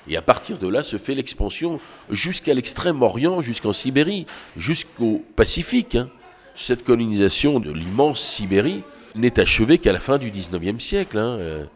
[0.08, 4.24] Et à partir de là se fait l'expansion jusqu'à l'extrême-orient, jusqu'en Sibérie,
[4.56, 5.96] jusqu'au Pacifique.
[5.96, 6.08] hein.
[6.54, 8.82] Cette colonisation de l'immense Sibérie
[9.14, 11.68] n'est achevée qu'à la fin du 19e siècle.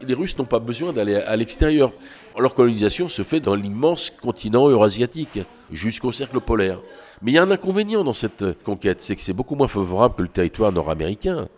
[0.00, 1.92] Les Russes n'ont pas besoin d'aller à l'extérieur.
[2.38, 6.80] Leur colonisation se fait dans l'immense continent eurasiatique, jusqu'au cercle polaire.
[7.22, 10.16] Mais il y a un inconvénient dans cette conquête, c'est que c'est beaucoup moins favorable
[10.16, 11.48] que le territoire nord-américain.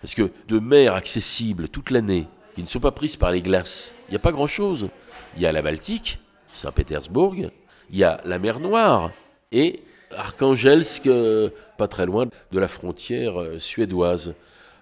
[0.00, 3.94] Parce que de mers accessibles toute l'année, qui ne sont pas prises par les glaces,
[4.08, 4.88] il n'y a pas grand-chose.
[5.36, 6.18] Il y a la Baltique,
[6.52, 9.10] Saint-Pétersbourg, il y a la mer Noire
[9.50, 9.82] et
[10.16, 14.34] Archangelsk, euh, pas très loin de la frontière euh, suédoise.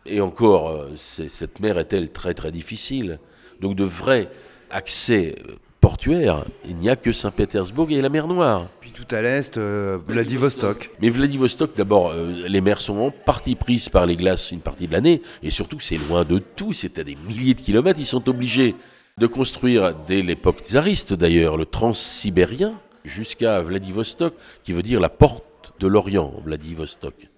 [0.06, 3.18] Et encore, euh, cette mer est-elle très très difficile
[3.60, 4.28] Donc de vrais
[4.70, 8.68] accès euh, portuaires, il n'y a que Saint-Pétersbourg et la mer Noire.
[8.80, 10.92] Puis tout à l'est, euh, Vladivostok.
[11.02, 14.86] Mais Vladivostok, d'abord, euh, les mers sont en partie prises par les glaces une partie
[14.86, 17.98] de l'année, et surtout que c'est loin de tout, c'est à des milliers de kilomètres,
[17.98, 18.76] ils sont obligés
[19.18, 25.74] de construire, dès l'époque tsariste d'ailleurs, le transsibérien jusqu'à Vladivostok, qui veut dire la porte
[25.80, 27.28] de l'Orient, Vladivostok.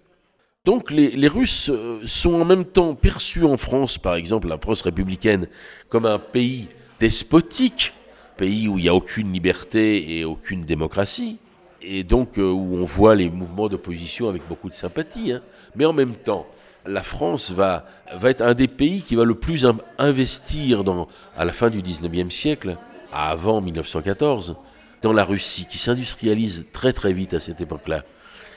[0.64, 4.81] Donc les, Russes euh, sont en même temps perçus en France, par exemple la France
[4.81, 5.46] républicaine,
[5.90, 7.92] comme un pays despotique,
[8.38, 11.38] pays où il n'y a aucune liberté et aucune démocratie,
[11.83, 15.33] et donc euh, où on voit les mouvements d'opposition avec beaucoup de sympathie.
[15.33, 15.42] Hein.
[15.77, 16.46] Mais en même temps,
[16.87, 17.85] la France va,
[18.22, 19.66] être un des pays qui va le plus
[19.98, 20.83] investir
[21.37, 22.79] à la fin du 19e siècle,
[23.12, 24.57] avant 1914,
[25.03, 28.03] dans la Russie, qui s'industrialise très très vite à cette époque-là.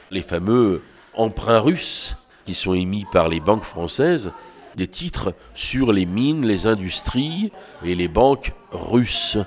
[0.10, 0.82] Les fameux
[1.18, 4.32] emprunts russes qui sont émis par les banques françaises,
[4.76, 7.52] des titres sur les mines, les industries
[7.84, 9.38] et les banques russes.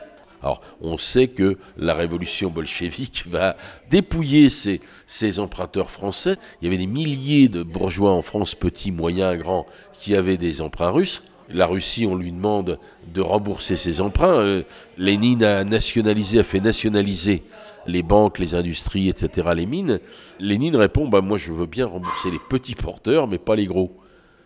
[0.43, 3.57] Alors, on sait que la révolution bolchevique va
[3.91, 6.37] dépouiller ces, ces, emprunteurs français.
[6.61, 10.63] Il y avait des milliers de bourgeois en France, petits, moyens, grands, qui avaient des
[10.63, 11.23] emprunts russes.
[11.53, 12.79] La Russie, on lui demande
[13.13, 14.41] de rembourser ses emprunts.
[14.41, 14.63] Euh,
[14.97, 17.43] Lénine a nationalisé, a fait nationaliser
[17.87, 19.99] les banques, les industries, etc., les mines.
[20.39, 23.97] Lénine répond, bah, moi je veux bien rembourser les petits porteurs, mais pas les gros.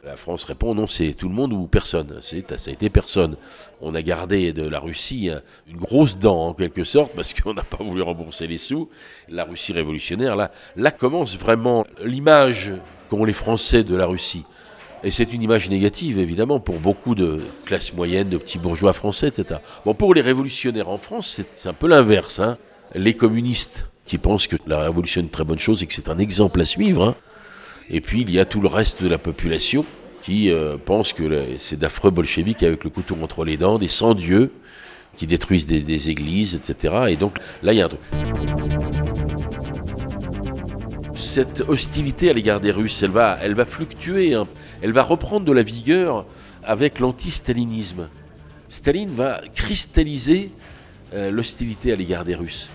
[0.05, 2.19] La France répond non, c'est tout le monde ou personne.
[2.21, 3.37] C'est, ça a été personne.
[3.81, 5.31] On a gardé de la Russie
[5.67, 8.91] une grosse dent en quelque sorte parce qu'on n'a pas voulu rembourser les sous.
[9.31, 12.75] La Russie révolutionnaire, là, là commence vraiment l'image
[13.09, 14.45] qu'ont les Français de la Russie.
[15.05, 19.29] Et c'est une image négative, évidemment, pour beaucoup de classes moyennes, de petits bourgeois français,
[19.29, 19.61] etc.
[19.85, 22.41] Bon, pour les révolutionnaires en France, c'est un peu l'inverse.
[22.41, 22.57] Hein.
[22.95, 26.09] Les communistes qui pensent que la révolution est une très bonne chose et que c'est
[26.09, 27.05] un exemple à suivre.
[27.05, 27.17] Hein.
[27.91, 29.85] Et puis, il y a tout le reste de la population
[30.23, 34.53] qui euh, pense que c'est d'affreux bolcheviques avec le couteau entre les dents, des sans-dieux
[35.19, 36.95] qui détruisent des, des, églises, etc.
[37.11, 38.01] Et donc, là, il y a un truc
[41.17, 44.47] cette hostilité à l'égard des Russes, elle va, elle va fluctuer, hein.
[44.83, 46.27] elle va reprendre de la vigueur
[46.63, 48.09] avec l'anti-stalinisme.
[48.69, 50.51] Staline va cristalliser
[51.13, 52.71] euh, l'hostilité à l'égard des Russes.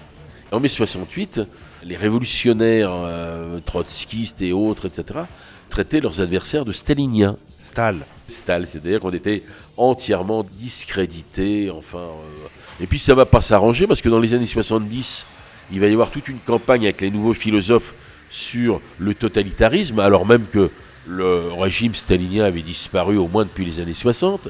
[0.52, 1.42] En mai 68,
[1.84, 5.22] les révolutionnaires euh, trotskistes et autres, etc.,
[5.70, 7.38] traitaient leurs adversaires de staliniens.
[7.60, 7.98] Stal.
[8.28, 9.44] Stal, c'est-à-dire qu'on était
[9.78, 12.00] entièrement discrédités, enfin...
[12.00, 12.48] Euh,
[12.82, 15.26] et puis ça va pas s'arranger parce que dans les années 70,
[15.74, 17.94] il va y avoir toute une campagne avec les nouveaux philosophes
[18.30, 20.70] sur le totalitarisme, alors même que
[21.08, 24.50] le régime stalinien avait disparu au moins depuis les années 60.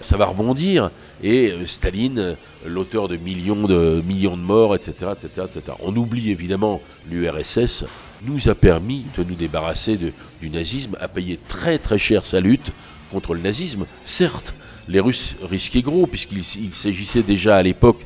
[0.00, 0.90] Ça va rebondir
[1.22, 2.34] et euh, Staline, euh,
[2.66, 5.76] l'auteur de millions de millions de morts, etc., etc., etc.
[5.80, 7.84] On oublie évidemment l'URSS
[8.22, 9.98] nous a permis de nous débarrasser
[10.40, 12.72] du nazisme, a payé très très cher sa lutte
[13.10, 13.86] contre le nazisme.
[14.04, 14.54] Certes,
[14.88, 18.00] les Russes risquaient gros puisqu'il s'agissait déjà à l'époque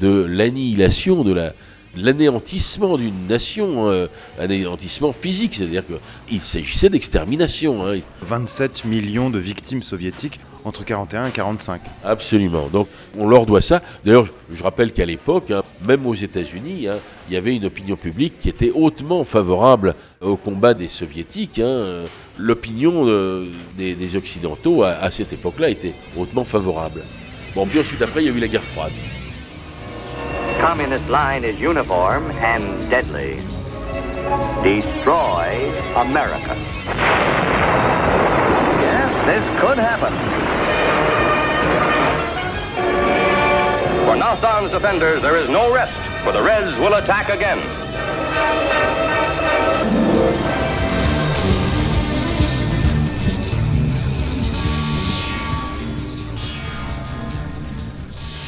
[0.00, 1.52] de l'annihilation de la,
[1.98, 4.06] l'anéantissement d'une nation, euh,
[4.38, 5.82] anéantissement physique, c'est-à-dire
[6.28, 7.86] qu'il s'agissait d'extermination.
[7.86, 7.98] Hein.
[8.22, 11.80] 27 millions de victimes soviétiques entre 41 et 45.
[12.04, 12.68] Absolument.
[12.68, 13.82] Donc on leur doit ça.
[14.04, 16.96] D'ailleurs, je, rappelle qu'à l'époque, hein, même aux États-Unis, hein,
[17.28, 21.58] il y avait une opinion publique qui était hautement favorable au combat des soviétiques.
[21.58, 22.04] Hein.
[22.38, 27.02] L'opinion euh, des, Occidentaux à, à cette époque-là était hautement favorable.
[27.54, 28.92] Bon, puis ensuite après, il y a eu la guerre froide.
[30.58, 33.36] Communist line is uniform and deadly.
[34.64, 36.56] Destroy America.
[38.82, 40.12] Yes, this could happen.
[44.04, 47.58] For Nassan's defenders, there is no rest, for the Reds will attack again.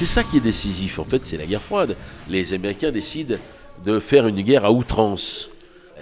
[0.01, 1.95] C'est ça qui est décisif, en fait, c'est la guerre froide.
[2.27, 3.37] Les Américains décident
[3.85, 5.51] de faire une guerre à outrance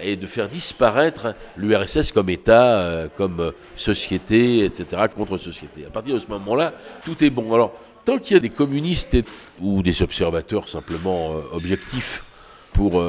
[0.01, 5.85] et de faire disparaître l'URSS comme État, euh, comme euh, société, etc., contre société.
[5.85, 6.71] À partir de ce moment-là,
[7.03, 7.53] tout est bon.
[7.53, 7.73] Alors,
[8.05, 9.17] tant qu'il y a des communistes
[9.59, 12.23] ou des observateurs simplement euh, objectifs
[12.71, 13.03] pour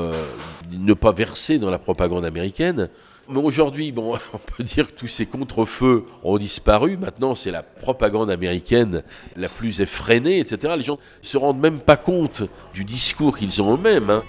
[0.73, 2.89] ne pas verser dans la propagande américaine,
[3.37, 6.97] aujourd'hui, bon, on peut dire que tous ces contre-feux ont disparu.
[6.97, 9.03] Maintenant, c'est la propagande américaine
[9.37, 10.75] la plus effrénée, etc.
[10.77, 12.43] Les gens ne se rendent même pas compte
[12.75, 14.11] du discours qu'ils ont eux-mêmes.
[14.11, 14.23] Hein.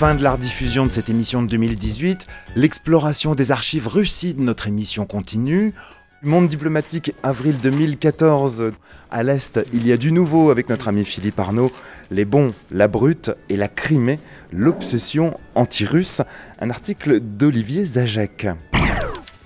[0.00, 2.26] Fin de la rediffusion de cette émission de 2018.
[2.56, 5.74] L'exploration des archives russies de notre émission continue.
[6.22, 8.72] Monde diplomatique, avril 2014.
[9.10, 11.70] À l'Est, il y a du nouveau avec notre ami Philippe Arnaud.
[12.10, 16.22] Les bons, la brute et la Crimée, l'obsession anti-russe.
[16.62, 18.46] Un article d'Olivier Zajac.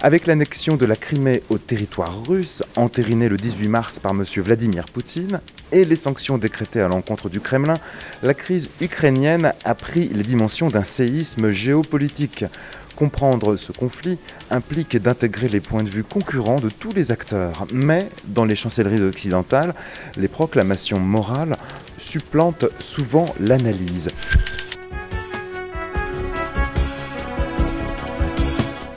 [0.04, 4.22] Avec l'annexion de la Crimée au territoire russe, entérinée le 18 mars par M.
[4.36, 5.40] Vladimir Poutine,
[5.72, 7.72] et les sanctions décrétées à l'encontre du Kremlin,
[8.22, 12.44] la crise ukrainienne a pris les dimensions d'un séisme géopolitique.
[12.96, 14.18] Comprendre ce conflit
[14.50, 19.00] implique d'intégrer les points de vue concurrents de tous les acteurs, mais dans les chancelleries
[19.00, 19.72] occidentales,
[20.18, 21.56] les proclamations morales
[21.98, 24.10] supplantent souvent l'analyse.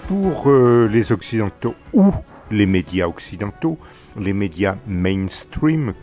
[0.08, 2.14] Pour euh, les Occidentaux ou
[2.50, 3.78] les médias occidentaux,
[4.18, 5.94] les médias mainstream,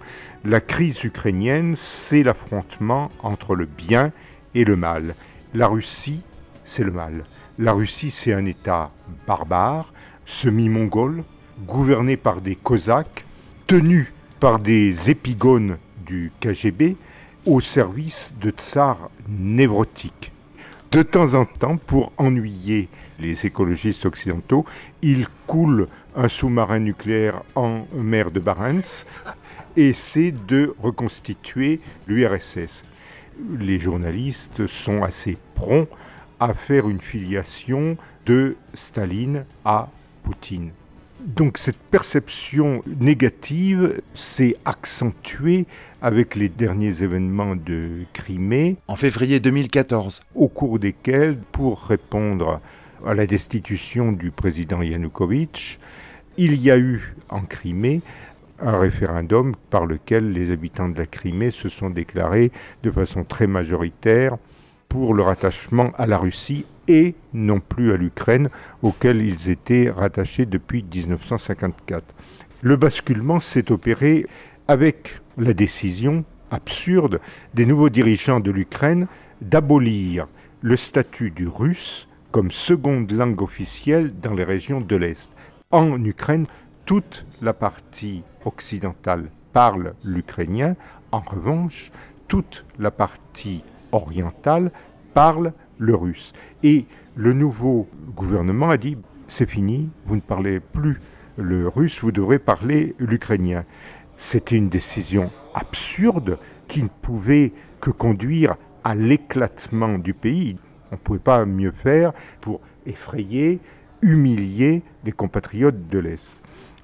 [0.45, 4.13] la crise ukrainienne, c'est l'affrontement entre le bien
[4.55, 5.15] et le mal.
[5.55, 6.21] La Russie,
[6.67, 7.25] c'est le mal.
[7.59, 8.91] La Russie, c'est un État
[9.27, 9.95] barbare,
[10.27, 11.25] semi-mongol,
[11.67, 13.25] gouverné par des Cosaques,
[13.67, 16.97] tenu par des épigones du KGB,
[17.47, 20.31] au service de tsars névrotiques.
[20.93, 24.65] De temps en temps, pour ennuyer les écologistes occidentaux,
[25.03, 29.05] il coule un sous-marin nucléaire en mer de Barents
[29.77, 32.85] et essaie de reconstituer l'URSS.
[33.59, 35.89] Les journalistes sont assez prompts
[36.39, 37.97] à faire une filiation
[38.27, 39.89] de Staline à
[40.23, 40.71] Poutine.
[41.25, 45.65] Donc cette perception négative s'est accentuée
[46.03, 48.77] avec les derniers événements de Crimée.
[48.89, 50.23] En février 2014.
[50.35, 52.61] Au cours desquels, pour répondre
[53.07, 55.79] à la destitution du président Yanukovych,
[56.37, 58.01] il y a eu en Crimée
[58.61, 63.47] un référendum par lequel les habitants de la Crimée se sont déclarés de façon très
[63.47, 64.37] majoritaire
[64.89, 68.49] pour leur attachement à la Russie et non plus à l'Ukraine,
[68.83, 72.15] auquel ils étaient rattachés depuis 1954.
[72.63, 74.27] Le basculement s'est opéré
[74.69, 77.21] avec la décision absurde
[77.55, 79.09] des nouveaux dirigeants de l'Ukraine
[79.41, 80.29] d'abolir
[80.63, 85.31] le statut du russe comme seconde langue officielle dans les régions de l'Est.
[85.71, 86.47] En Ukraine,
[86.85, 90.75] toute la partie occidentale parle l'ukrainien,
[91.13, 91.93] en revanche,
[92.27, 94.73] toute la partie orientale
[95.15, 96.33] parle le russe.
[96.65, 101.01] Et le nouveau gouvernement a dit, c'est fini, vous ne parlez plus
[101.37, 103.65] le russe, vous devrez parler l'ukrainien.
[104.17, 110.57] C'était une décision absurde qui ne pouvait que conduire à l'éclatement du pays.
[110.95, 113.59] On ne pouvait pas mieux faire pour effrayer,
[114.01, 116.33] humilier les compatriotes de l'Est.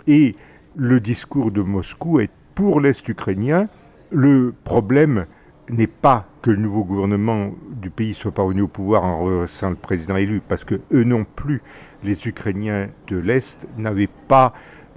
[0.09, 0.35] Et
[0.75, 3.69] le discours de Moscou est pour l'Est ukrainien,
[4.11, 5.27] le problème
[5.69, 9.77] n'est pas que le nouveau gouvernement du pays soit parvenu au pouvoir en reversant le
[9.77, 11.63] président élu, parce que eux non plus,
[12.03, 14.55] les Ukrainiens de l'Est, n'avaient pas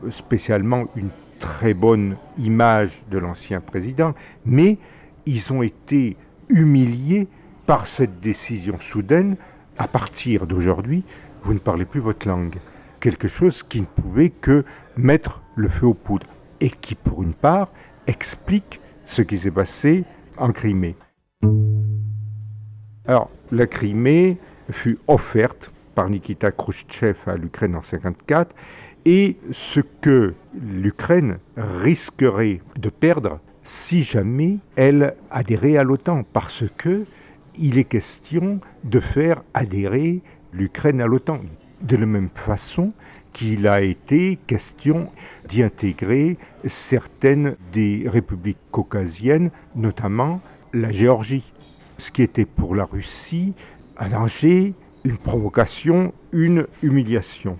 [0.09, 4.79] spécialement une très bonne image de l'ancien président, mais
[5.27, 6.17] ils ont été
[6.49, 7.27] humiliés
[7.65, 9.37] par cette décision soudaine.
[9.77, 11.03] À partir d'aujourd'hui,
[11.43, 12.57] vous ne parlez plus votre langue.
[12.99, 14.63] Quelque chose qui ne pouvait que
[14.95, 16.27] mettre le feu aux poudres
[16.61, 17.71] et qui, pour une part,
[18.07, 20.05] explique ce qui s'est passé
[20.37, 20.95] en Crimée.
[23.05, 24.37] Alors, la Crimée
[24.71, 28.55] fut offerte par Nikita Khrouchtchev à l'Ukraine en 1954
[29.05, 37.03] et ce que l'Ukraine risquerait de perdre si jamais elle adhérait à l'OTAN, parce que
[37.57, 41.39] il est question de faire adhérer l'Ukraine à l'OTAN.
[41.81, 42.93] De la même façon
[43.33, 45.09] qu'il a été question
[45.49, 50.39] d'y intégrer certaines des républiques caucasiennes, notamment
[50.73, 51.51] la Géorgie.
[51.97, 53.53] Ce qui était pour la Russie
[53.97, 57.57] un danger, une provocation, une humiliation.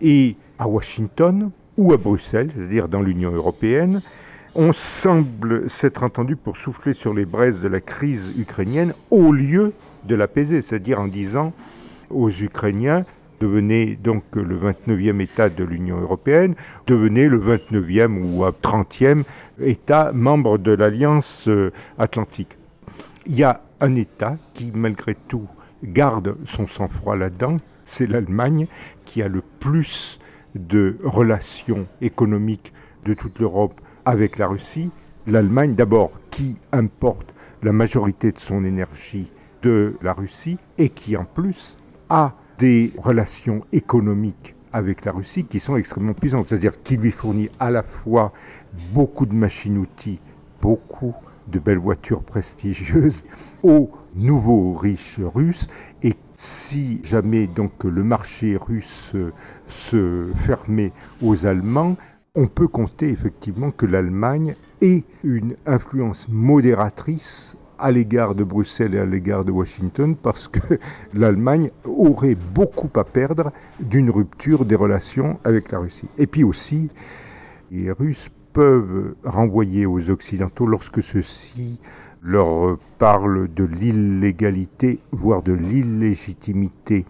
[0.00, 4.02] Et à Washington ou à Bruxelles, c'est-à-dire dans l'Union européenne,
[4.54, 9.72] on semble s'être entendu pour souffler sur les braises de la crise ukrainienne au lieu
[10.04, 11.52] de l'apaiser, c'est-à-dire en disant
[12.10, 13.04] aux Ukrainiens
[13.40, 16.54] devenez donc le 29e État de l'Union européenne,
[16.86, 19.22] devenez le 29e ou 30e
[19.60, 22.58] État membre de l'Alliance euh, atlantique.
[23.26, 25.48] Il y a un État qui, malgré tout,
[25.82, 28.66] garde son sang-froid là-dedans, c'est l'Allemagne,
[29.06, 30.18] qui a le plus
[30.54, 32.72] de relations économiques
[33.06, 34.90] de toute l'Europe avec la Russie.
[35.26, 39.30] L'Allemagne, d'abord, qui importe la majorité de son énergie
[39.62, 41.76] de la Russie et qui, en plus,
[42.08, 47.50] a des relations économiques avec la Russie qui sont extrêmement puissantes, c'est-à-dire qui lui fournit
[47.58, 48.32] à la fois
[48.92, 50.20] beaucoup de machines-outils,
[50.60, 51.14] beaucoup
[51.48, 53.24] de belles voitures prestigieuses
[53.62, 55.66] aux nouveaux riches russes
[56.02, 59.14] et si jamais donc le marché russe
[59.66, 60.92] se fermait
[61.22, 61.96] aux Allemands,
[62.34, 68.98] on peut compter effectivement que l'Allemagne ait une influence modératrice à l'égard de Bruxelles et
[68.98, 70.78] à l'égard de Washington parce que
[71.14, 76.08] l'Allemagne aurait beaucoup à perdre d'une rupture des relations avec la Russie.
[76.18, 76.90] Et puis aussi,
[77.70, 81.80] les Russes peuvent renvoyer aux Occidentaux lorsque ceux-ci
[82.22, 87.06] leur parlent de l'illégalité, voire de l'illégitimité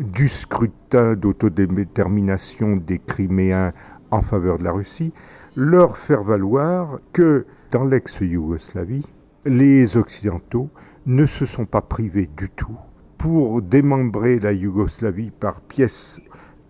[0.00, 3.72] du scrutin d'autodétermination des Criméens
[4.14, 5.12] en faveur de la Russie,
[5.56, 9.04] leur faire valoir que dans l'ex-Yougoslavie,
[9.44, 10.70] les Occidentaux
[11.06, 12.78] ne se sont pas privés du tout
[13.18, 16.20] pour démembrer la Yougoslavie par pièces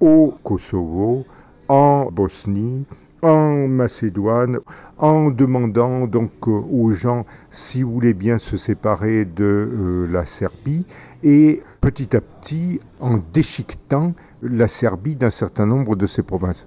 [0.01, 1.27] au Kosovo,
[1.69, 2.87] en Bosnie,
[3.21, 4.61] en Macédoine,
[4.97, 10.87] en demandant donc aux gens si vous voulez bien se séparer de euh, la Serbie
[11.23, 16.67] et petit à petit en déchiquetant la Serbie d'un certain nombre de ses provinces.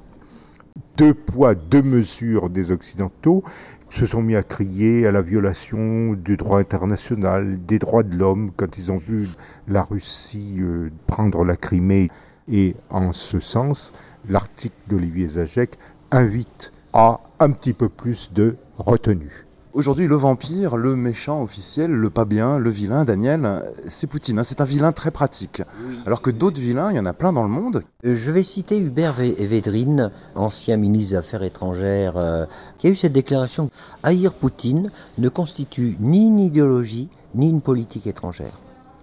[0.97, 3.43] Deux poids, deux mesures des Occidentaux
[3.87, 8.49] se sont mis à crier à la violation du droit international, des droits de l'homme,
[8.57, 9.27] quand ils ont vu
[9.67, 12.09] la Russie euh, prendre la Crimée.
[12.51, 13.93] Et en ce sens,
[14.27, 15.77] l'article d'Olivier Zajek
[16.09, 19.46] invite à un petit peu plus de retenue.
[19.77, 24.39] Aujourd'hui, le vampire, le méchant officiel, le pas bien, le vilain, Daniel, c'est Poutine.
[24.39, 24.43] hein.
[24.43, 25.61] C'est un vilain très pratique.
[26.07, 27.83] Alors que d'autres vilains, il y en a plein dans le monde.
[28.03, 32.45] Euh, Je vais citer Hubert Vé- Védrine, ancien ministre des Affaires étrangères, euh,
[32.79, 33.69] qui a eu cette déclaration.
[34.01, 38.57] Haïr Poutine ne constitue ni une idéologie, ni une politique étrangère.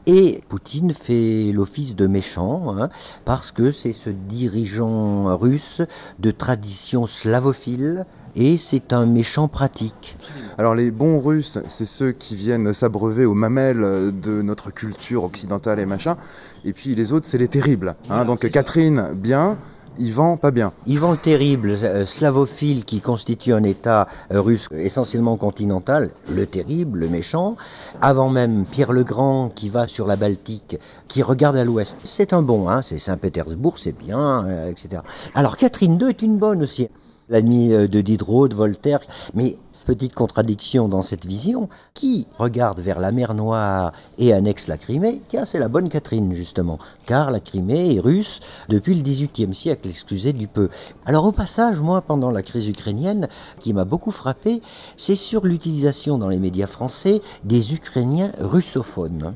[0.07, 2.91] Et Poutine fait l'office de méchant, hein,
[3.25, 5.81] parce que c'est ce dirigeant russe
[6.19, 8.05] de tradition slavophile,
[8.37, 10.19] et c'est un méchant pratique.
[10.59, 15.79] Alors les bons Russes, c'est ceux qui viennent s'abreuver aux mamelles de notre culture occidentale
[15.81, 16.17] et machin.
[16.65, 17.95] Et puis les autres, c'est les terribles.
[18.11, 18.25] hein.
[18.25, 19.57] Donc Catherine, bien.
[19.99, 20.73] Ivan, pas bien.
[20.87, 27.01] Ivan le Terrible, euh, slavophile qui constitue un État euh, russe essentiellement continental, le terrible,
[27.01, 27.57] le méchant.
[28.01, 30.79] Avant même Pierre le Grand qui va sur la Baltique,
[31.09, 31.97] qui regarde à l'ouest.
[32.05, 35.03] C'est un bon, hein, c'est Saint-Pétersbourg, c'est bien, euh, etc.
[35.35, 36.89] Alors Catherine II est une bonne aussi.
[37.29, 39.01] L'amie euh, de Diderot, de Voltaire.
[39.35, 44.79] Mais petite contradiction dans cette vision, qui regarde vers la mer Noire et annexe la
[44.79, 49.55] Crimée, tiens, c'est la bonne Catherine justement, car la Crimée est russe depuis le XVIIIe
[49.55, 50.69] siècle, excusez du peu.
[51.07, 53.29] Alors au passage, moi, pendant la crise ukrainienne,
[53.61, 54.63] qui m'a beaucoup frappé,
[54.97, 59.35] c'est sur l'utilisation dans les médias français des Ukrainiens russophones.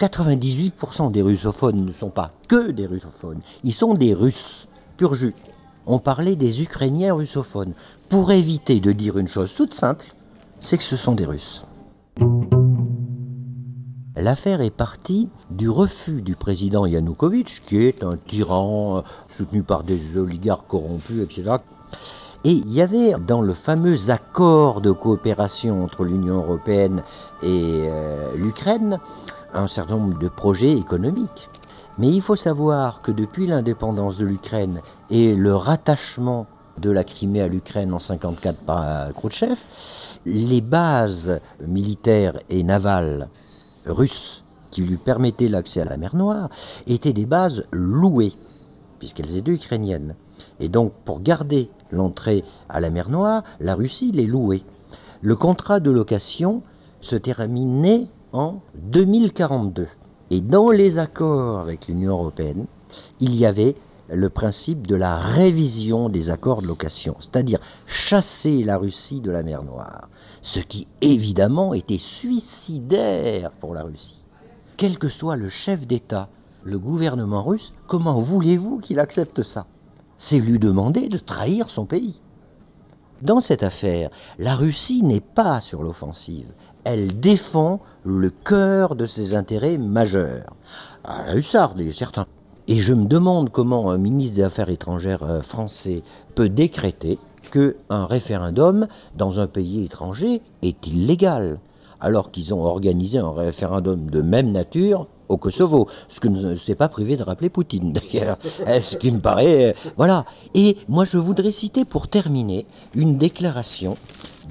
[0.00, 5.34] 98% des russophones ne sont pas que des russophones, ils sont des Russes, pur jus
[5.90, 7.74] on parlait des Ukrainiens russophones,
[8.08, 10.06] pour éviter de dire une chose toute simple,
[10.60, 11.64] c'est que ce sont des Russes.
[14.14, 19.82] L'affaire est partie du refus du président Yanukovych, qui est un tyran euh, soutenu par
[19.82, 21.56] des oligarques corrompus, etc.
[22.44, 27.02] Et il y avait dans le fameux accord de coopération entre l'Union européenne
[27.42, 27.48] et
[27.88, 29.00] euh, l'Ukraine
[29.52, 31.49] un certain nombre de projets économiques.
[32.00, 34.80] Mais il faut savoir que depuis l'indépendance de l'Ukraine
[35.10, 36.46] et le rattachement
[36.78, 39.58] de la Crimée à l'Ukraine en 1954 par Khrouchtchev,
[40.24, 43.28] les bases militaires et navales
[43.84, 46.48] russes qui lui permettaient l'accès à la mer Noire
[46.86, 48.32] étaient des bases louées,
[48.98, 50.14] puisqu'elles étaient ukrainiennes.
[50.58, 54.62] Et donc, pour garder l'entrée à la mer Noire, la Russie les louait.
[55.20, 56.62] Le contrat de location
[57.02, 59.86] se terminait en 2042.
[60.30, 62.66] Et dans les accords avec l'Union européenne,
[63.18, 63.74] il y avait
[64.08, 69.42] le principe de la révision des accords de location, c'est-à-dire chasser la Russie de la
[69.42, 70.08] mer Noire,
[70.42, 74.24] ce qui évidemment était suicidaire pour la Russie.
[74.76, 76.28] Quel que soit le chef d'État,
[76.64, 79.66] le gouvernement russe, comment voulez-vous qu'il accepte ça?
[80.18, 82.20] C'est lui demander de trahir son pays.
[83.22, 86.52] Dans cette affaire, la Russie n'est pas sur l'offensive.
[86.84, 90.54] Elle défend le cœur de ses intérêts majeurs.
[91.04, 92.26] À la hussarde, il est certain.
[92.68, 96.02] Et je me demande comment un ministre des Affaires étrangères euh, français
[96.34, 97.18] peut décréter
[97.50, 101.58] qu'un référendum dans un pays étranger est illégal,
[102.00, 106.74] alors qu'ils ont organisé un référendum de même nature au Kosovo, ce que ne s'est
[106.74, 109.70] pas privé de rappeler Poutine d'ailleurs, Euh, ce qui me paraît...
[109.70, 110.24] euh, Voilà.
[110.54, 113.96] Et moi je voudrais citer pour terminer une déclaration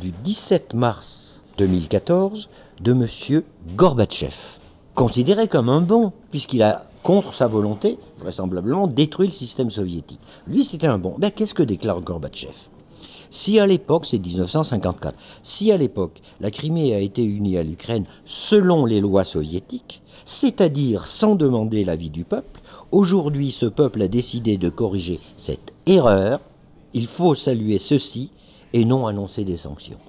[0.02, 1.29] du 17 mars
[1.60, 2.48] 2014
[2.80, 3.44] de M.
[3.76, 4.34] Gorbatchev,
[4.96, 10.22] considéré comme un bon, puisqu'il a, contre sa volonté, vraisemblablement, détruit le système soviétique.
[10.48, 11.16] Lui, c'était un bon.
[11.18, 12.54] Ben, qu'est-ce que déclare Gorbatchev?
[13.30, 18.06] Si à l'époque, c'est 1954, si à l'époque la Crimée a été unie à l'Ukraine
[18.24, 22.62] selon les lois soviétiques, c'est-à-dire sans demander l'avis du peuple,
[22.94, 26.40] aujourd'hui ce peuple a décidé de corriger cette erreur,
[26.94, 28.32] il faut saluer ceci
[28.72, 30.00] et non annoncer des sanctions.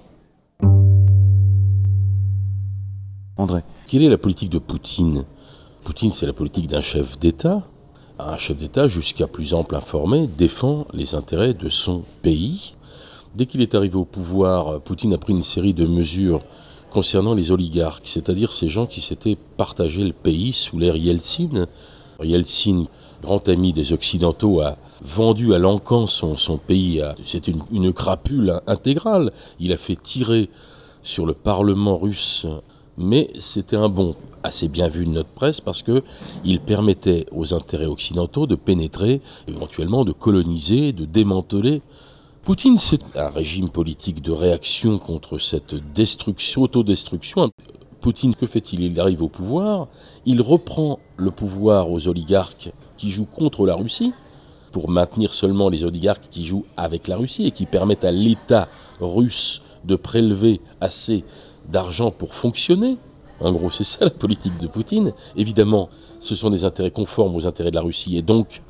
[3.87, 5.25] Quelle est la politique de Poutine?
[5.83, 7.63] Poutine, c'est la politique d'un chef d'État.
[8.19, 12.75] Un chef d'État, jusqu'à plus ample informé, défend les intérêts de son pays.
[13.35, 16.41] Dès qu'il est arrivé au pouvoir, Poutine a pris une série de mesures
[16.91, 21.67] concernant les oligarques, c'est-à-dire ces gens qui s'étaient partagé le pays sous l'ère Yeltsin.
[22.21, 22.83] Yeltsin,
[23.23, 27.01] grand ami des Occidentaux, a vendu à l'encan son, pays.
[27.23, 29.31] C'est une crapule intégrale.
[29.59, 30.49] Il a fait tirer
[31.01, 32.45] sur le Parlement russe,
[33.01, 36.03] mais c'était un bon assez bien vu de notre presse parce que
[36.43, 41.81] il permettait aux intérêts occidentaux de pénétrer, éventuellement de coloniser, de démanteler.
[42.43, 47.51] Poutine, c'est un régime politique de réaction contre cette destruction, autodestruction.
[47.99, 48.81] Poutine, que fait-il?
[48.81, 49.87] Il arrive au pouvoir,
[50.25, 54.13] il reprend le pouvoir aux oligarques qui jouent contre la Russie,
[54.71, 58.69] pour maintenir seulement les oligarques qui jouent avec la Russie et qui permettent à l'État
[58.99, 61.23] russe de prélever assez
[61.67, 62.97] d'argent pour fonctionner.
[63.39, 65.13] En gros, c'est ça la politique de Poutine.
[65.35, 65.89] Évidemment,
[66.19, 68.61] ce sont des intérêts conformes aux intérêts de la Russie et donc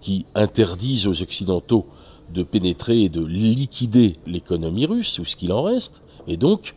[0.00, 1.86] qui interdisent aux Occidentaux
[2.32, 6.02] de pénétrer et de liquider l'économie russe, ou ce qu'il en reste.
[6.26, 6.74] Et donc,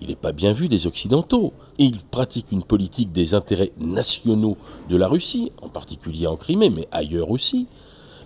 [0.00, 1.52] il n'est pas bien vu des Occidentaux.
[1.78, 4.56] Il pratique une politique des intérêts nationaux
[4.88, 7.66] de la Russie, en particulier en Crimée, mais ailleurs aussi.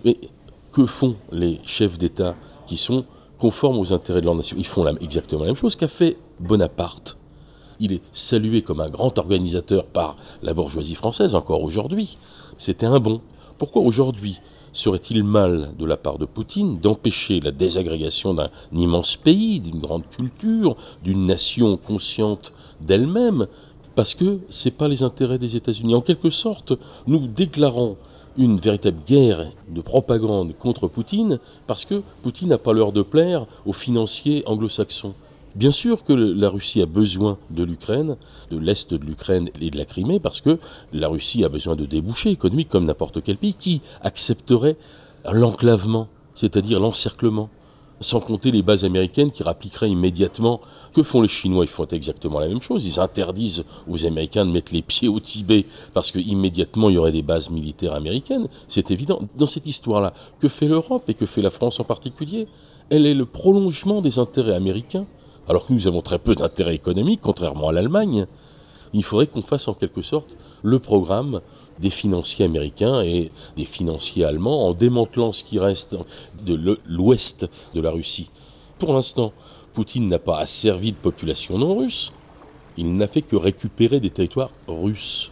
[0.05, 0.17] Mais
[0.71, 2.35] que font les chefs d'État
[2.65, 3.05] qui sont
[3.37, 4.55] conformes aux intérêts de leur nation?
[4.57, 7.17] Ils font exactement la même chose qu'a fait Bonaparte.
[7.79, 12.17] Il est salué comme un grand organisateur par la bourgeoisie française encore aujourd'hui.
[12.57, 13.21] C'était un bon.
[13.57, 14.39] Pourquoi aujourd'hui
[14.73, 20.07] serait-il mal de la part de Poutine d'empêcher la désagrégation d'un immense pays, d'une grande
[20.09, 23.47] culture, d'une nation consciente d'elle-même?
[23.95, 25.95] Parce que ce n'est pas les intérêts des États-Unis.
[25.95, 26.73] En quelque sorte,
[27.07, 27.97] nous déclarons
[28.37, 33.45] une véritable guerre de propagande contre Poutine parce que Poutine n'a pas l'heure de plaire
[33.65, 35.13] aux financiers anglo-saxons.
[35.55, 38.17] Bien sûr que la Russie a besoin de l'Ukraine,
[38.51, 40.59] de l'Est de l'Ukraine et de la Crimée, parce que
[40.93, 44.77] la Russie a besoin de débouchés économiques comme n'importe quel pays qui accepterait
[45.31, 47.49] l'enclavement, c'est-à-dire l'encerclement.
[48.01, 50.61] Sans compter les bases américaines qui rappliqueraient immédiatement.
[50.93, 52.85] Que font les Chinois Ils font exactement la même chose.
[52.85, 57.11] Ils interdisent aux Américains de mettre les pieds au Tibet parce qu'immédiatement il y aurait
[57.11, 58.47] des bases militaires américaines.
[58.69, 59.19] C'est évident.
[59.35, 62.47] Dans cette histoire-là, que fait l'Europe et que fait la France en particulier?
[62.89, 65.05] Elle est le prolongement des intérêts américains
[65.49, 68.27] alors que nous avons très peu d'intérêt économique, contrairement à l'Allemagne.
[68.93, 71.41] Il faudrait qu'on fasse en quelque sorte le programme
[71.79, 75.97] des financiers américains et des financiers allemands en démantelant ce qui reste
[76.45, 78.29] de l'ouest de la Russie.
[78.77, 79.33] Pour l'instant,
[79.73, 82.13] Poutine n'a pas asservi de population non russe,
[82.77, 85.31] il n'a fait que récupérer des territoires russes.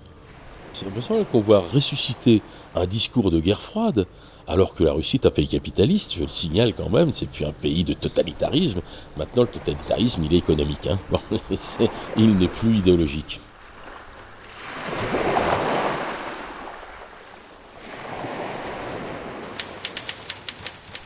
[0.77, 2.43] C'est intéressant qu'on voit ressusciter
[2.75, 4.05] un discours de guerre froide
[4.47, 7.45] alors que la Russie est un pays capitaliste, je le signale quand même, c'est plus
[7.45, 8.81] un pays de totalitarisme.
[9.17, 10.85] Maintenant, le totalitarisme, il est économique.
[10.85, 10.99] Hein.
[12.17, 13.39] il n'est plus idéologique.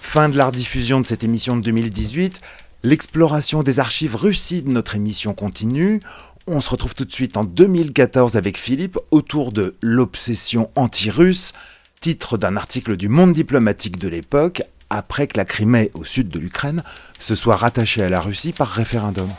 [0.01, 2.41] Fin de la rediffusion de cette émission de 2018.
[2.83, 6.01] L'exploration des archives russies de notre émission continue.
[6.47, 11.53] On se retrouve tout de suite en 2014 avec Philippe autour de l'obsession anti-russe
[11.99, 16.39] titre d'un article du Monde diplomatique de l'époque, après que la Crimée, au sud de
[16.39, 16.83] l'Ukraine,
[17.19, 19.29] se soit rattachée à la Russie par référendum.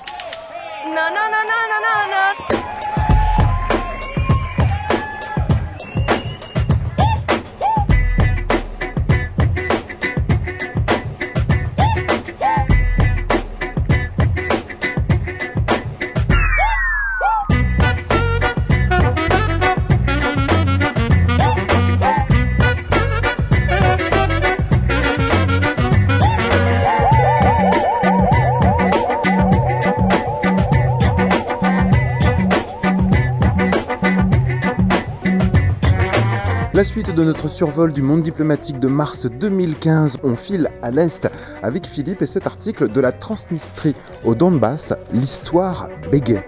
[36.82, 41.28] La suite de notre survol du monde diplomatique de mars 2015, on file à l'Est
[41.62, 46.42] avec Philippe et cet article de la Transnistrie au Donbass, l'histoire bégaye.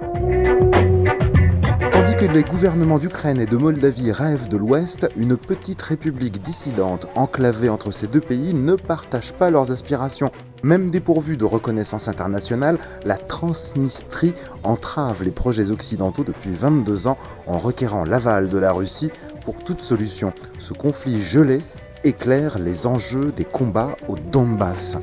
[1.93, 7.07] Tandis que les gouvernements d'Ukraine et de Moldavie rêvent de l'Ouest, une petite république dissidente
[7.15, 10.33] enclavée entre ces deux pays ne partage pas leurs aspirations.
[10.65, 17.59] Même dépourvue de reconnaissance internationale, la Transnistrie entrave les projets occidentaux depuis 22 ans en
[17.59, 19.13] requérant l'aval de la Russie
[19.45, 20.33] pour toute solution.
[20.59, 21.61] Ce conflit gelé
[22.05, 24.99] éclaire les enjeux des combats au Donbass.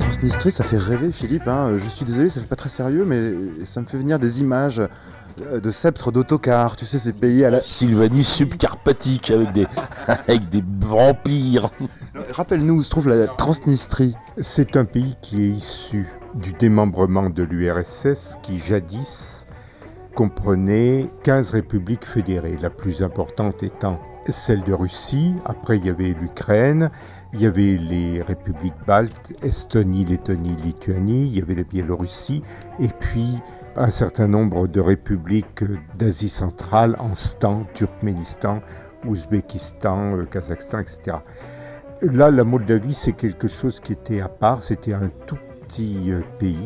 [0.00, 1.78] Transnistrie, ça fait rêver Philippe, hein.
[1.78, 3.32] je suis désolé, ça fait pas très sérieux, mais
[3.64, 4.82] ça me fait venir des images
[5.38, 7.60] de sceptres d'autocar, tu sais, ces pays à la...
[7.60, 9.66] Sylvanie subcarpatique avec des,
[10.06, 11.70] avec des vampires.
[12.32, 14.14] Rappelle-nous où se trouve la Transnistrie.
[14.40, 19.46] C'est un pays qui est issu du démembrement de l'URSS qui jadis
[20.14, 24.00] comprenait 15 républiques fédérées, la plus importante étant
[24.32, 26.90] celle de Russie, après il y avait l'Ukraine,
[27.32, 32.42] il y avait les républiques baltes, Estonie, Lettonie, Lituanie, il y avait la Biélorussie,
[32.80, 33.38] et puis
[33.76, 35.64] un certain nombre de républiques
[35.96, 38.60] d'Asie centrale en Stan, Turkménistan,
[39.06, 41.18] Ouzbékistan, euh, Kazakhstan, etc.
[42.02, 45.38] Là, la Moldavie, c'est quelque chose qui était à part, c'était un tout
[45.68, 46.56] petit euh, pays,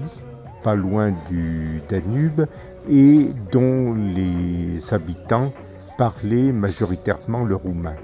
[0.62, 2.46] pas loin du Danube,
[2.88, 5.52] et dont les habitants
[5.98, 7.94] parlaient majoritairement le roumain.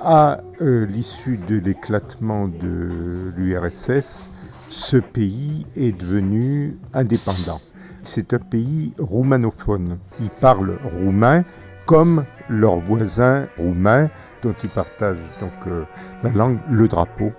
[0.00, 4.30] À euh, l'issue de l'éclatement de l'URSS,
[4.68, 7.60] ce pays est devenu indépendant.
[8.02, 9.98] C'est un pays roumanophone.
[10.20, 11.42] Ils parlent roumain
[11.86, 14.08] comme leurs voisins roumains
[14.42, 15.84] dont ils partagent donc euh,
[16.22, 17.32] la langue, le drapeau.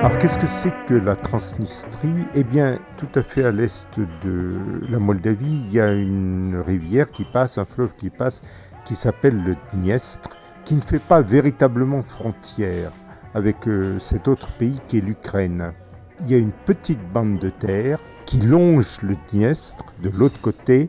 [0.00, 2.26] Alors qu'est-ce que c'est que la Transnistrie?
[2.34, 3.88] Eh bien, tout à fait à l'est
[4.22, 8.42] de la Moldavie, il y a une rivière qui passe, un fleuve qui passe,
[8.84, 12.92] qui s'appelle le Dniestre, qui ne fait pas véritablement frontière
[13.34, 15.72] avec euh, cet autre pays qui est l'Ukraine.
[16.20, 20.88] Il y a une petite bande de terre qui longe le Dniestre de l'autre côté,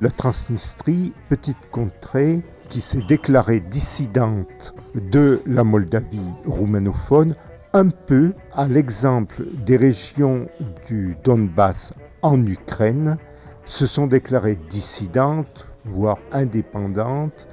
[0.00, 7.34] la Transnistrie, petite contrée qui s'est déclarée dissidente de la Moldavie roumanophone,
[7.72, 10.46] un peu à l'exemple des régions
[10.86, 13.16] du Donbass en Ukraine,
[13.64, 17.46] se sont déclarées dissidentes, voire indépendantes,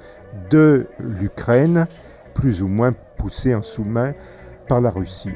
[0.50, 1.86] de l'Ukraine,
[2.34, 4.14] plus ou moins poussée en sous-main
[4.68, 5.34] par la Russie.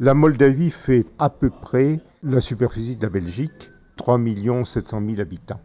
[0.00, 4.18] La Moldavie fait à peu près la superficie de la Belgique, 3
[4.64, 5.60] 700 000 habitants.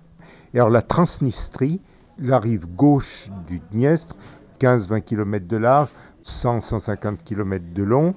[0.54, 1.82] Et alors la Transnistrie,
[2.20, 4.16] la rive gauche du Dniestre,
[4.60, 5.90] 15-20 km de large,
[6.24, 8.16] 100-150 km de long,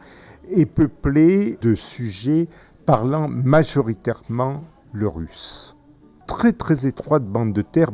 [0.50, 2.48] est peuplée de sujets
[2.86, 5.76] parlant majoritairement le russe.
[6.26, 7.90] Très très étroite bande de terre,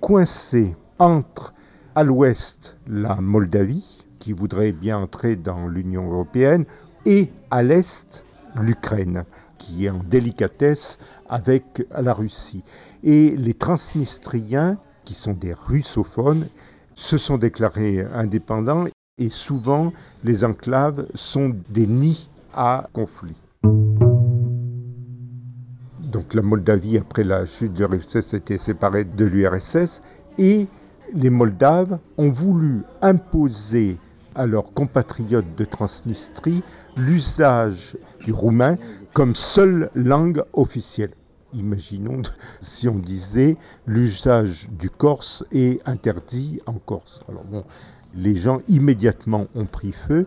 [0.00, 1.54] coincée entre
[1.94, 6.64] à l'ouest la Moldavie, qui voudrait bien entrer dans l'Union européenne,
[7.04, 8.24] et à l'est
[8.56, 9.24] l'Ukraine,
[9.58, 12.62] qui est en délicatesse avec la Russie.
[13.02, 16.46] Et les transnistriens, qui sont des russophones,
[16.94, 18.86] se sont déclarés indépendants
[19.18, 19.92] et souvent
[20.24, 23.36] les enclaves sont des nids à conflit.
[26.02, 30.02] Donc la Moldavie, après la chute de l'URSS, était séparée de l'URSS
[30.38, 30.66] et
[31.14, 33.98] les Moldaves ont voulu imposer
[34.34, 36.62] à leurs compatriotes de Transnistrie
[36.96, 38.76] l'usage du roumain
[39.12, 41.12] comme seule langue officielle.
[41.54, 42.22] Imaginons
[42.60, 43.56] si on disait
[43.86, 47.20] l'usage du corse est interdit en Corse.
[47.28, 47.64] Alors bon,
[48.14, 50.26] les gens immédiatement ont pris feu,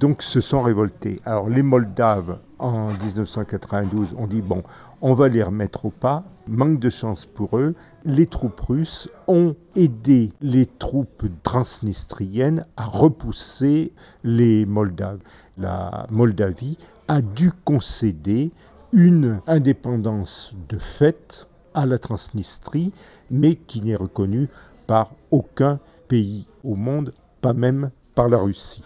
[0.00, 1.20] donc se sont révoltés.
[1.24, 4.62] Alors les Moldaves en 1992 ont dit bon,
[5.00, 6.24] on va les remettre au pas.
[6.46, 7.74] Manque de chance pour eux,
[8.04, 13.92] les troupes russes ont aidé les troupes transnistriennes à repousser
[14.24, 15.20] les Moldaves.
[15.58, 18.50] La Moldavie a dû concéder
[18.92, 22.92] une indépendance de fait à la Transnistrie,
[23.30, 24.48] mais qui n'est reconnue
[24.86, 25.78] par aucun
[26.08, 28.82] pays au monde, pas même par la Russie.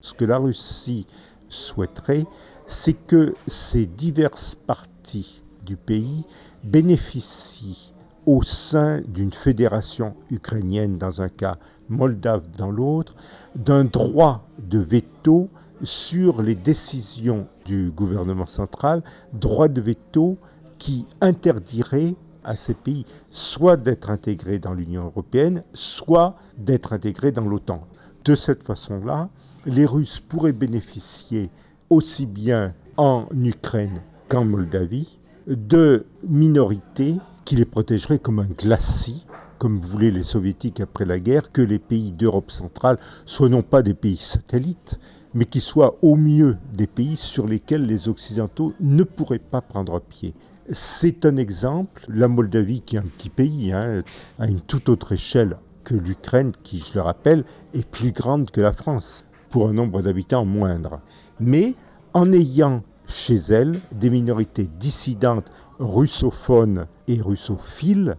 [0.00, 1.06] Ce que la Russie
[1.48, 2.26] souhaiterait,
[2.66, 6.24] c'est que ces diverses parties du pays
[6.64, 7.92] bénéficient
[8.26, 11.56] au sein d'une fédération ukrainienne dans un cas,
[11.88, 13.14] moldave dans l'autre,
[13.54, 15.48] d'un droit de veto
[15.82, 20.36] sur les décisions du gouvernement central, droit de veto
[20.78, 22.14] qui interdirait
[22.44, 27.86] à ces pays soit d'être intégrés dans l'Union européenne, soit d'être intégrés dans l'OTAN.
[28.24, 29.28] De cette façon-là,
[29.66, 31.50] les Russes pourraient bénéficier
[31.90, 39.26] aussi bien en Ukraine qu'en Moldavie de minorités qui les protégeraient comme un glacis,
[39.58, 43.82] comme voulaient les soviétiques après la guerre, que les pays d'Europe centrale soient non pas
[43.82, 45.00] des pays satellites,
[45.34, 50.00] mais qui soient au mieux des pays sur lesquels les Occidentaux ne pourraient pas prendre
[50.00, 50.34] pied.
[50.70, 54.02] C'est un exemple, la Moldavie qui est un petit pays, hein,
[54.38, 58.60] à une toute autre échelle que l'Ukraine, qui, je le rappelle, est plus grande que
[58.60, 61.00] la France, pour un nombre d'habitants moindre.
[61.40, 61.74] Mais
[62.12, 68.16] en ayant chez elle des minorités dissidentes russophones et russophiles,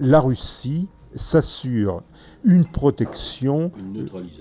[0.00, 2.02] la Russie s'assure
[2.42, 3.70] une protection,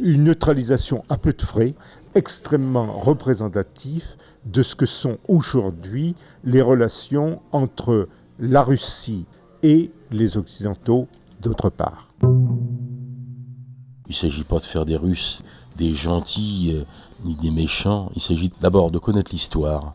[0.01, 1.03] une neutralisation.
[1.09, 1.76] à peu de frais,
[2.16, 8.08] extrêmement représentatif de ce que sont aujourd'hui les relations entre
[8.39, 9.26] la Russie
[9.64, 11.08] et les Occidentaux
[11.42, 12.10] d'autre part.
[12.22, 15.44] Il ne s'agit pas de faire des Russes
[15.78, 16.84] des gentils euh,
[17.24, 19.94] ni des méchants, il s'agit d'abord de connaître l'histoire.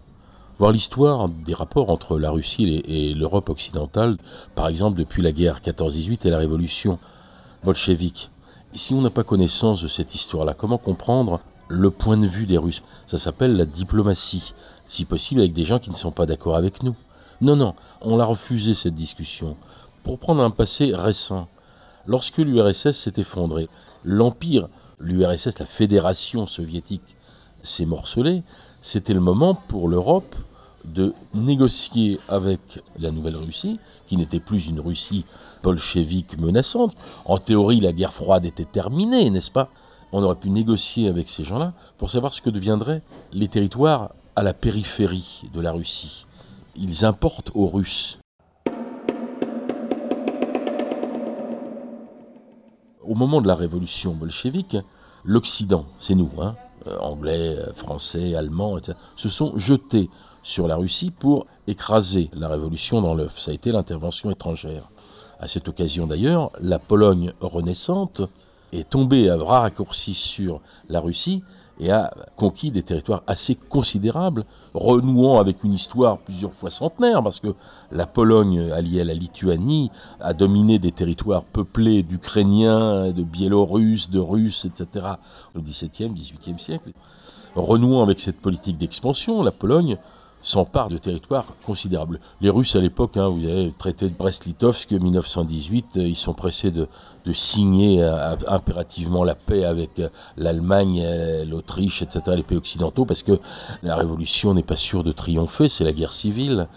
[0.59, 4.16] Voir l'histoire des rapports entre la Russie et l'Europe occidentale,
[4.55, 6.99] par exemple depuis la guerre 14-18 et la révolution
[7.62, 8.30] bolchevique.
[8.72, 12.58] Si on n'a pas connaissance de cette histoire-là, comment comprendre le point de vue des
[12.58, 12.82] Russes.
[13.06, 14.54] Ça s'appelle la diplomatie,
[14.86, 16.94] si possible avec des gens qui ne sont pas d'accord avec nous.
[17.40, 19.56] Non, non, on l'a refusé cette discussion.
[20.02, 21.48] Pour prendre un passé récent,
[22.06, 23.68] lorsque l'URSS s'est effondrée,
[24.04, 24.68] l'Empire,
[25.00, 27.16] l'URSS, la Fédération soviétique,
[27.62, 28.42] s'est morcelée,
[28.80, 30.36] c'était le moment pour l'Europe
[30.84, 32.60] de négocier avec
[32.98, 35.24] la Nouvelle-Russie, qui n'était plus une Russie
[35.62, 36.94] bolchevique menaçante.
[37.24, 39.68] En théorie, la guerre froide était terminée, n'est-ce pas?
[40.12, 43.02] On aurait pu négocier avec ces gens-là pour savoir ce que deviendraient
[43.32, 46.26] les territoires à la périphérie de la Russie.
[46.76, 48.18] Ils importent aux Russes.
[53.02, 54.76] Au moment de la révolution bolchevique,
[55.24, 60.11] l'Occident, c'est nous, hein, euh, anglais, français, allemands, etc., se sont jetés
[60.42, 63.38] sur la Russie pour écraser la révolution dans l'œuf.
[63.38, 64.90] Ça a été l'intervention étrangère.
[65.40, 68.22] À cette occasion d'ailleurs, la Pologne renaissante
[68.72, 71.42] est tombée à bras raccourcis sur la Russie
[71.78, 74.44] et a conquis des territoires assez considérables,
[74.74, 77.54] renouant avec une histoire plusieurs fois centenaire, parce que
[77.92, 79.90] la Pologne, alliée à la Lituanie,
[80.20, 85.06] a dominé des territoires peuplés d'Ukrainiens, de Biélorusses, de Russes, etc.,
[85.54, 86.92] au XVIIe, XVIIIe siècle.
[87.54, 89.98] Renouant avec cette politique d'expansion, la Pologne
[90.47, 92.20] s'empare de territoires considérables.
[92.40, 96.70] Les Russes à l'époque, hein, vous avez traité de Brest-Litovsk 1918, euh, ils sont pressés
[96.70, 96.86] de,
[97.24, 101.05] de signer euh, impérativement la paix avec euh, l'Allemagne,
[101.49, 103.40] l'Autriche, etc., les pays occidentaux, parce que
[103.82, 106.68] la révolution n'est pas sûre de triompher, c'est la guerre civile.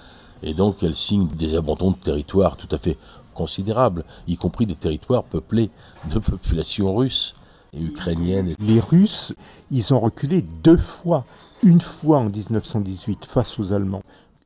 [0.41, 2.97] Et donc elle signe des abandons de territoires tout à fait
[3.35, 5.69] considérables, y compris des territoires peuplés
[6.11, 7.35] de populations russes
[7.73, 8.53] et ukrainiennes.
[8.59, 9.33] Les Russes,
[9.71, 11.25] ils ont reculé deux fois
[11.63, 14.03] une fois en 1918 face aux Allemands,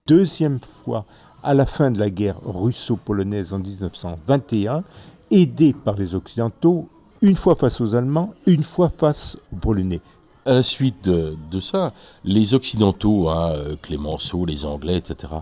[0.08, 1.06] deuxième fois
[1.44, 4.84] à la fin de la guerre russo-polonaise en 1921,
[5.30, 6.88] aidés par les Occidentaux,
[7.22, 10.02] une fois face aux Allemands, une fois face aux Polonais.
[10.46, 11.94] À la suite de, ça,
[12.24, 15.34] les Occidentaux, hein, Clémenceau, les Anglais, etc.,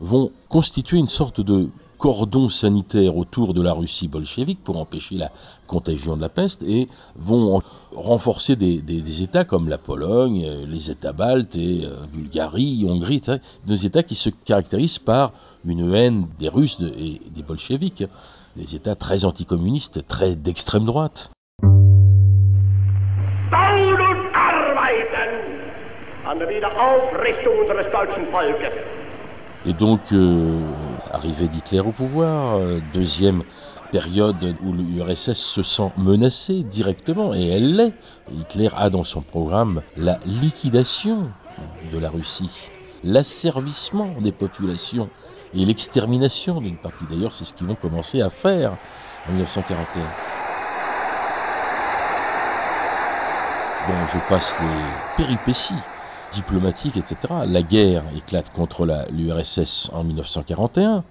[0.00, 5.30] vont constituer une sorte de cordon sanitaire autour de la Russie bolchevique pour empêcher la
[5.66, 7.62] contagion de la peste et vont
[7.94, 13.22] renforcer des, États comme la Pologne, euh, les États baltes et euh, Bulgarie, Hongrie,
[13.66, 15.32] des États qui se caractérisent par
[15.64, 18.04] une haine des Russes et des bolcheviques,
[18.56, 21.30] des États très anticommunistes, très d'extrême droite.
[29.66, 30.60] Et donc, euh,
[31.14, 33.42] arrivée d'Hitler au pouvoir, euh, deuxième
[33.92, 37.92] période où l'URSS se sent menacée directement, et elle l'est.
[38.32, 41.28] Hitler a dans son programme la liquidation
[41.92, 42.68] de la Russie,
[43.04, 45.08] l'asservissement des populations
[45.54, 47.04] et l'extermination d'une partie.
[47.08, 48.76] D'ailleurs, c'est ce qu'ils vont commencer à faire
[49.28, 50.02] en 1941.
[53.86, 55.74] Bon, je passe les péripéties
[56.34, 57.16] diplomatiques, etc.
[57.46, 61.04] La guerre éclate contre l'URSS en 1941.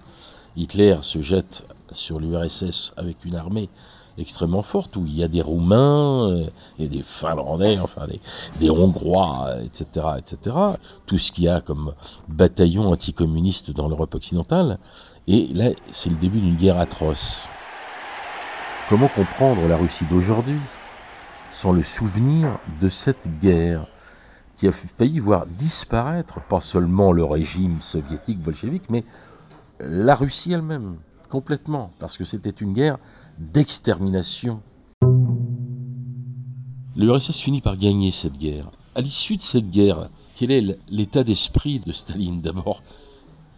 [0.55, 3.69] Hitler se jette sur l'URSS avec une armée
[4.17, 6.45] extrêmement forte, où il y a des Roumains, euh,
[6.77, 8.07] et des Finlandais, enfin
[8.59, 10.55] des, Hongrois, etc., etc.
[11.05, 11.93] Tout ce qu'il y a comme
[12.27, 14.77] bataillon anticommuniste dans l'Europe occidentale.
[15.27, 17.47] Et là, c'est le début d'une guerre atroce.
[18.89, 20.59] Comment comprendre la Russie d'aujourd'hui
[21.49, 23.87] sans le souvenir de cette guerre
[24.63, 29.03] qui a failli voir disparaître pas seulement le régime soviétique bolchevique, mais
[29.81, 32.97] la Russie elle-même, complètement, parce que c'était une guerre
[33.37, 34.61] d'extermination.
[36.95, 38.71] L'URSS finit par gagner cette guerre.
[38.95, 42.83] À l'issue de cette guerre, quel est l'état d'esprit de Staline D'abord,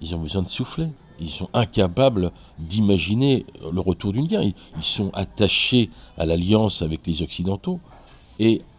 [0.01, 0.88] ils ont besoin de souffler.
[1.20, 4.41] Ils sont incapables d'imaginer le retour d'une guerre.
[4.41, 7.80] Ils sont attachés à l'alliance avec les Occidentaux.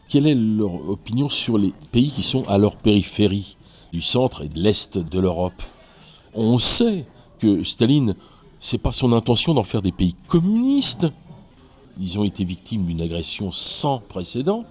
[0.09, 3.57] Quelle est leur opinion sur les pays qui sont à leur périphérie,
[3.93, 5.63] du centre et de l'est de l'Europe?
[6.35, 7.07] On sait
[7.39, 8.15] que Staline,
[8.61, 11.07] c'est pas son intention d'en faire des pays communistes.
[12.01, 14.65] Ils ont été victimes d'une agression sans précédent.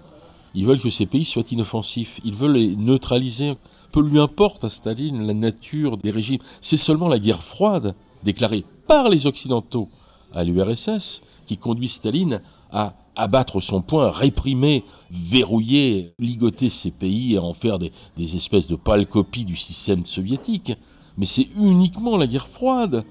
[0.54, 2.22] Ils veulent que ces pays soient inoffensifs.
[2.24, 3.56] Ils veulent les neutraliser.
[3.92, 6.42] Peu lui importe à Staline la nature des régimes.
[6.62, 9.90] C'est seulement la guerre froide, déclarée par les Occidentaux
[10.34, 17.40] à l'URSS, qui conduit Staline à abattre son poing, réprimer, verrouiller, ligoter ces pays et
[17.40, 17.92] en faire des,
[18.36, 20.74] espèces de pâles copies du système soviétique.
[21.18, 23.06] Mais c'est uniquement la guerre froide.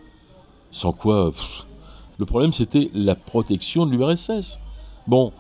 [0.70, 1.30] Sans quoi,
[2.18, 4.60] le problème c'était la protection de l'URSS.
[5.06, 5.32] Bon,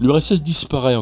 [0.00, 0.96] l'URSS disparaît.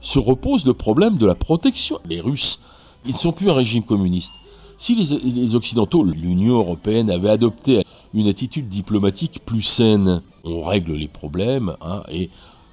[0.00, 1.98] Se repose le problème de la protection.
[2.06, 2.60] Les Russes,
[3.06, 4.34] ils ne sont plus un régime communiste.
[4.76, 11.08] Si les, Occidentaux, l'Union européenne, avaient adopté une attitude diplomatique plus saine, on règle les
[11.08, 12.28] problèmes, hein, et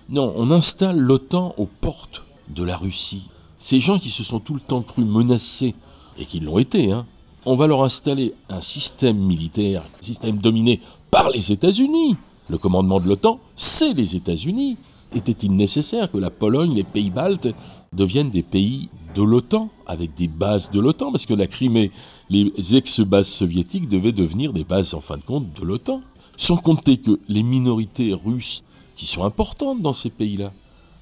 [0.10, 3.30] non, on installe l'OTAN aux portes de la Russie,
[3.60, 5.76] ces gens qui se sont tout le temps cru menacés,
[6.18, 7.06] et qui l'ont été, hein,
[7.46, 10.80] on va leur installer un système militaire, un système dominé
[11.10, 12.16] par les États-Unis.
[12.50, 14.78] Le commandement de l'OTAN, c'est les États-Unis.
[15.14, 17.50] Était-il nécessaire que la Pologne, les pays baltes
[17.94, 21.12] deviennent des pays de l'OTAN, avec des bases de l'OTAN?
[21.12, 21.92] Parce que la Crimée,
[22.30, 26.02] les ex-bases soviétiques devaient devenir des bases, en fin de compte, de l'OTAN.
[26.38, 28.64] Sans compter que les minorités russes,
[28.96, 30.54] qui sont importantes dans ces pays-là,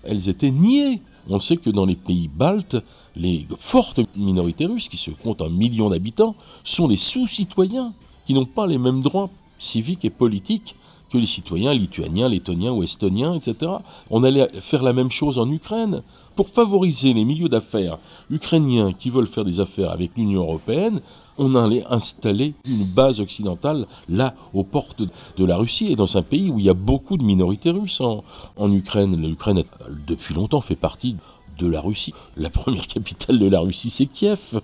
[0.03, 1.01] elles étaient niées.
[1.27, 2.77] On sait que dans les pays baltes,
[3.15, 7.93] les fortes minorités russes, qui se comptent en millions d'habitants, sont les sous-citoyens,
[8.25, 9.29] qui n'ont pas les mêmes droits
[9.59, 10.75] civiques et politiques
[11.09, 13.71] que les citoyens lituaniens, lettoniens ou estoniens, etc.
[14.09, 16.03] On allait faire la même chose en Ukraine.
[16.35, 17.97] Pour favoriser les milieux d'affaires
[18.29, 21.01] ukrainiens qui veulent faire des affaires avec l'Union européenne,
[21.37, 25.03] on allait installer une base occidentale là, aux portes
[25.37, 28.01] de la Russie, et dans un pays où il y a beaucoup de minorités russes
[28.01, 28.23] en,
[28.57, 29.21] en Ukraine.
[29.21, 29.63] L'Ukraine,
[30.07, 31.15] depuis longtemps, fait partie
[31.57, 32.13] de la Russie.
[32.37, 34.61] La première capitale de la Russie, c'est Kiev.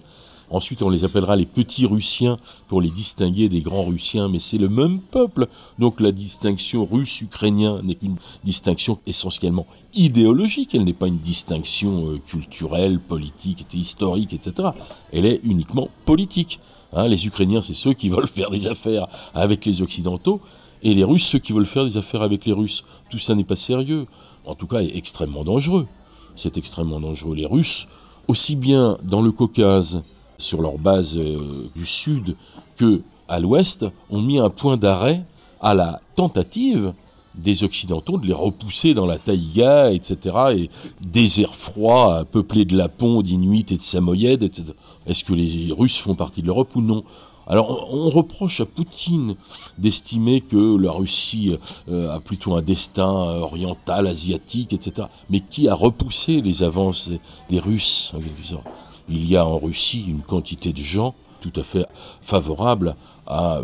[0.49, 2.37] Ensuite, on les appellera les petits Russiens
[2.67, 5.47] pour les distinguer des grands Russiens, mais c'est le même peuple.
[5.79, 9.65] Donc la distinction russe-ukrainien n'est qu'une distinction essentiellement
[9.95, 14.69] idéologique, elle n'est pas une distinction euh, culturelle, politique, historique, etc.
[15.11, 16.59] Elle est uniquement politique.
[16.93, 20.41] Hein, les Ukrainiens, c'est ceux qui veulent faire des affaires avec les Occidentaux,
[20.83, 22.83] et les Russes, ceux qui veulent faire des affaires avec les Russes.
[23.09, 24.05] Tout ça n'est pas sérieux.
[24.45, 25.87] En tout cas, est extrêmement dangereux.
[26.35, 27.35] C'est extrêmement dangereux.
[27.35, 27.87] Les Russes,
[28.27, 30.03] aussi bien dans le Caucase
[30.37, 32.35] sur leur base euh, du sud
[32.77, 35.23] que à l'ouest, ont mis un point d'arrêt
[35.61, 36.93] à la tentative
[37.33, 40.35] des Occidentaux de les repousser dans la taïga, etc.
[40.55, 40.69] Et
[41.01, 44.71] désert froid, peuplé de Lapons, d'Inuits et de Samoyèdes, etc.
[45.05, 47.03] Est-ce que les Russes font partie de l'Europe ou non?
[47.47, 49.35] Alors on reproche à Poutine
[49.77, 51.55] d'estimer que la Russie
[51.89, 55.07] euh, a plutôt un destin oriental, asiatique, etc.
[55.29, 57.11] Mais qui a repoussé les avances
[57.49, 58.65] des Russes en quelque sorte?
[59.09, 61.85] Il y a en Russie une quantité de gens tout à fait
[62.21, 62.95] favorables
[63.27, 63.63] à euh,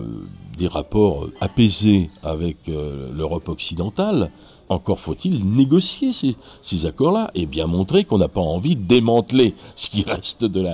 [0.57, 4.31] des rapports apaisés avec euh, l'Europe occidentale.
[4.69, 9.89] Encore faut-il négocier ces, accords-là et bien montrer qu'on n'a pas envie de démanteler ce
[9.89, 10.65] qui reste de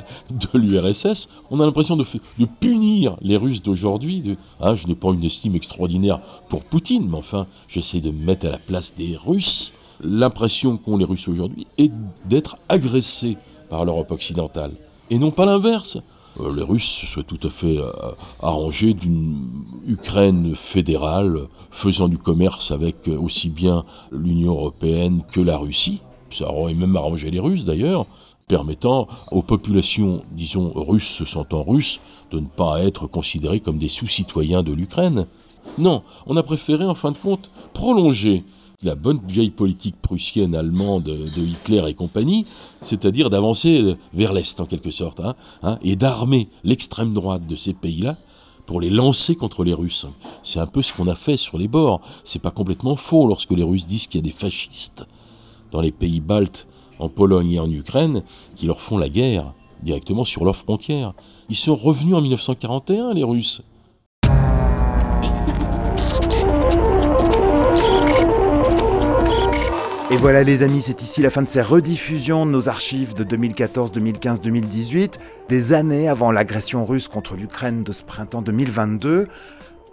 [0.53, 1.29] l'URSS.
[1.49, 2.05] On a l'impression de,
[2.59, 4.37] punir les Russes d'aujourd'hui.
[4.59, 8.45] Hein, je n'ai pas une estime extraordinaire pour Poutine, mais enfin, j'essaie de me mettre
[8.45, 9.73] à la place des Russes.
[9.99, 11.91] L'impression qu'ont les Russes aujourd'hui est
[12.25, 13.35] d'être agressés
[13.69, 14.71] par l'Europe occidentale,
[15.09, 15.97] et non pas l'inverse.
[16.39, 17.91] Euh, les Russes se sont tout à fait euh,
[18.41, 25.57] arrangés d'une Ukraine fédérale faisant du commerce avec euh, aussi bien l'Union européenne que la
[25.57, 26.01] Russie.
[26.29, 28.05] Ça aurait même arrangé les Russes d'ailleurs,
[28.47, 31.99] permettant aux populations, disons, russes se sentant russes,
[32.31, 35.27] de ne pas être considérées comme des sous-citoyens de l'Ukraine.
[35.77, 38.43] Non, on a préféré en fin de compte prolonger
[38.83, 42.45] la bonne vieille politique prussienne, allemande de Hitler et compagnie,
[42.79, 47.73] c'est-à-dire d'avancer vers l'Est en quelque sorte, hein, hein, et d'armer l'extrême droite de ces
[47.73, 48.17] pays-là
[48.67, 50.05] pour les lancer contre les Russes.
[50.43, 52.01] C'est un peu ce qu'on a fait sur les bords.
[52.23, 55.05] C'est pas complètement faux lorsque les Russes disent qu'il y a des fascistes
[55.71, 56.67] dans les pays baltes,
[56.99, 58.23] en Pologne et en Ukraine,
[58.55, 61.13] qui leur font la guerre directement sur leurs frontières.
[61.49, 63.63] Ils sont revenus en 1941, les Russes.
[70.19, 73.91] Voilà les amis, c'est ici la fin de ces rediffusions de nos archives de 2014,
[73.91, 79.27] 2015, 2018, des années avant l'agression russe contre l'Ukraine de ce printemps 2022.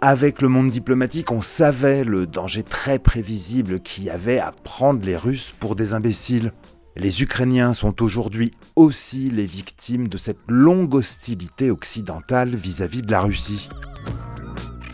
[0.01, 5.05] Avec le monde diplomatique, on savait le danger très prévisible qu'il y avait à prendre
[5.05, 6.53] les Russes pour des imbéciles.
[6.95, 13.11] Les Ukrainiens sont aujourd'hui aussi les victimes de cette longue hostilité occidentale vis-à-vis -vis de
[13.11, 13.69] la Russie.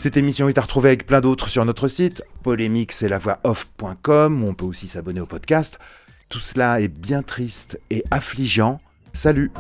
[0.02, 4.44] Cette émission est à retrouver avec plein d'autres sur notre site, polémique c'est la off.com,
[4.44, 5.78] on peut aussi s'abonner au podcast.
[6.28, 8.80] Tout cela est bien triste et affligeant.
[9.14, 9.52] Salut